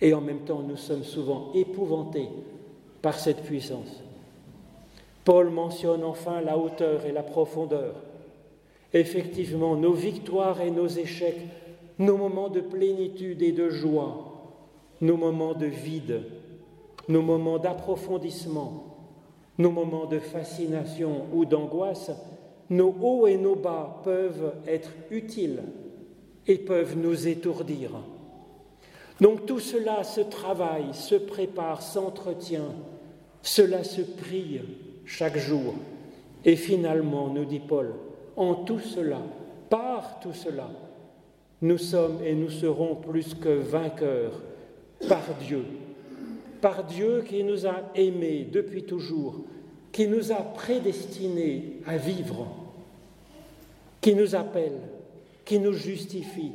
Et 0.00 0.14
en 0.14 0.20
même 0.20 0.40
temps, 0.40 0.62
nous 0.66 0.76
sommes 0.76 1.04
souvent 1.04 1.52
épouvantés 1.54 2.28
par 3.02 3.18
cette 3.18 3.42
puissance. 3.42 4.02
Paul 5.24 5.50
mentionne 5.50 6.04
enfin 6.04 6.40
la 6.40 6.58
hauteur 6.58 7.04
et 7.06 7.12
la 7.12 7.22
profondeur. 7.22 7.94
Effectivement, 8.92 9.76
nos 9.76 9.92
victoires 9.92 10.60
et 10.60 10.70
nos 10.70 10.88
échecs, 10.88 11.46
nos 11.98 12.16
moments 12.16 12.48
de 12.48 12.60
plénitude 12.60 13.42
et 13.42 13.52
de 13.52 13.68
joie, 13.68 14.30
nos 15.00 15.16
moments 15.16 15.54
de 15.54 15.66
vide, 15.66 16.22
nos 17.08 17.22
moments 17.22 17.58
d'approfondissement, 17.58 18.84
nos 19.58 19.70
moments 19.70 20.06
de 20.06 20.18
fascination 20.18 21.26
ou 21.34 21.44
d'angoisse, 21.44 22.10
nos 22.70 22.94
hauts 23.00 23.26
et 23.26 23.36
nos 23.36 23.56
bas 23.56 24.00
peuvent 24.04 24.54
être 24.66 24.90
utiles 25.10 25.62
et 26.46 26.56
peuvent 26.56 26.96
nous 26.96 27.28
étourdir. 27.28 27.90
Donc 29.20 29.46
tout 29.46 29.60
cela 29.60 30.02
se 30.02 30.20
travaille, 30.20 30.94
se 30.94 31.14
prépare, 31.14 31.82
s'entretient, 31.82 32.74
cela 33.42 33.84
se 33.84 34.00
prie 34.00 34.60
chaque 35.04 35.36
jour. 35.36 35.74
Et 36.44 36.56
finalement, 36.56 37.28
nous 37.28 37.44
dit 37.44 37.60
Paul, 37.60 37.94
en 38.36 38.54
tout 38.54 38.80
cela, 38.80 39.20
par 39.68 40.20
tout 40.20 40.32
cela, 40.32 40.70
nous 41.60 41.76
sommes 41.76 42.22
et 42.24 42.34
nous 42.34 42.48
serons 42.48 42.96
plus 42.96 43.34
que 43.34 43.50
vainqueurs 43.50 44.40
par 45.06 45.22
Dieu, 45.46 45.64
par 46.62 46.84
Dieu 46.84 47.22
qui 47.28 47.44
nous 47.44 47.66
a 47.66 47.82
aimés 47.94 48.48
depuis 48.50 48.84
toujours, 48.84 49.40
qui 49.92 50.06
nous 50.06 50.32
a 50.32 50.36
prédestinés 50.36 51.80
à 51.86 51.98
vivre, 51.98 52.46
qui 54.00 54.14
nous 54.14 54.34
appelle, 54.34 54.78
qui 55.44 55.58
nous 55.58 55.74
justifie, 55.74 56.52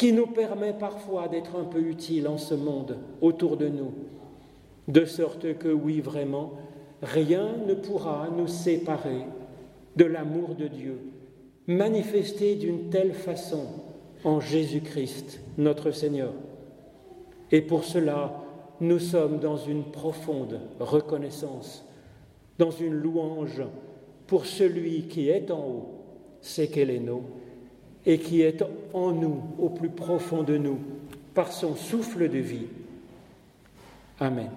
qui 0.00 0.14
nous 0.14 0.28
permet 0.28 0.72
parfois 0.72 1.28
d'être 1.28 1.56
un 1.56 1.64
peu 1.64 1.78
utiles 1.78 2.26
en 2.26 2.38
ce 2.38 2.54
monde 2.54 2.96
autour 3.20 3.58
de 3.58 3.68
nous, 3.68 3.92
de 4.88 5.04
sorte 5.04 5.58
que 5.58 5.68
oui, 5.68 6.00
vraiment, 6.00 6.54
rien 7.02 7.50
ne 7.66 7.74
pourra 7.74 8.30
nous 8.34 8.46
séparer 8.46 9.26
de 9.96 10.06
l'amour 10.06 10.54
de 10.54 10.68
Dieu, 10.68 11.00
manifesté 11.66 12.54
d'une 12.54 12.88
telle 12.88 13.12
façon 13.12 13.66
en 14.24 14.40
Jésus-Christ, 14.40 15.42
notre 15.58 15.90
Seigneur. 15.90 16.32
Et 17.52 17.60
pour 17.60 17.84
cela, 17.84 18.42
nous 18.80 19.00
sommes 19.00 19.38
dans 19.38 19.58
une 19.58 19.84
profonde 19.84 20.60
reconnaissance, 20.78 21.84
dans 22.56 22.70
une 22.70 22.94
louange 22.94 23.64
pour 24.26 24.46
celui 24.46 25.08
qui 25.08 25.28
est 25.28 25.50
en 25.50 25.58
haut, 25.58 25.88
c'est 26.40 26.68
qu'elle 26.68 26.88
est 26.88 27.00
et 28.06 28.18
qui 28.18 28.42
est 28.42 28.62
en 28.92 29.12
nous, 29.12 29.42
au 29.58 29.68
plus 29.68 29.90
profond 29.90 30.42
de 30.42 30.56
nous, 30.56 30.78
par 31.34 31.52
son 31.52 31.76
souffle 31.76 32.28
de 32.28 32.38
vie. 32.38 32.66
Amen. 34.18 34.50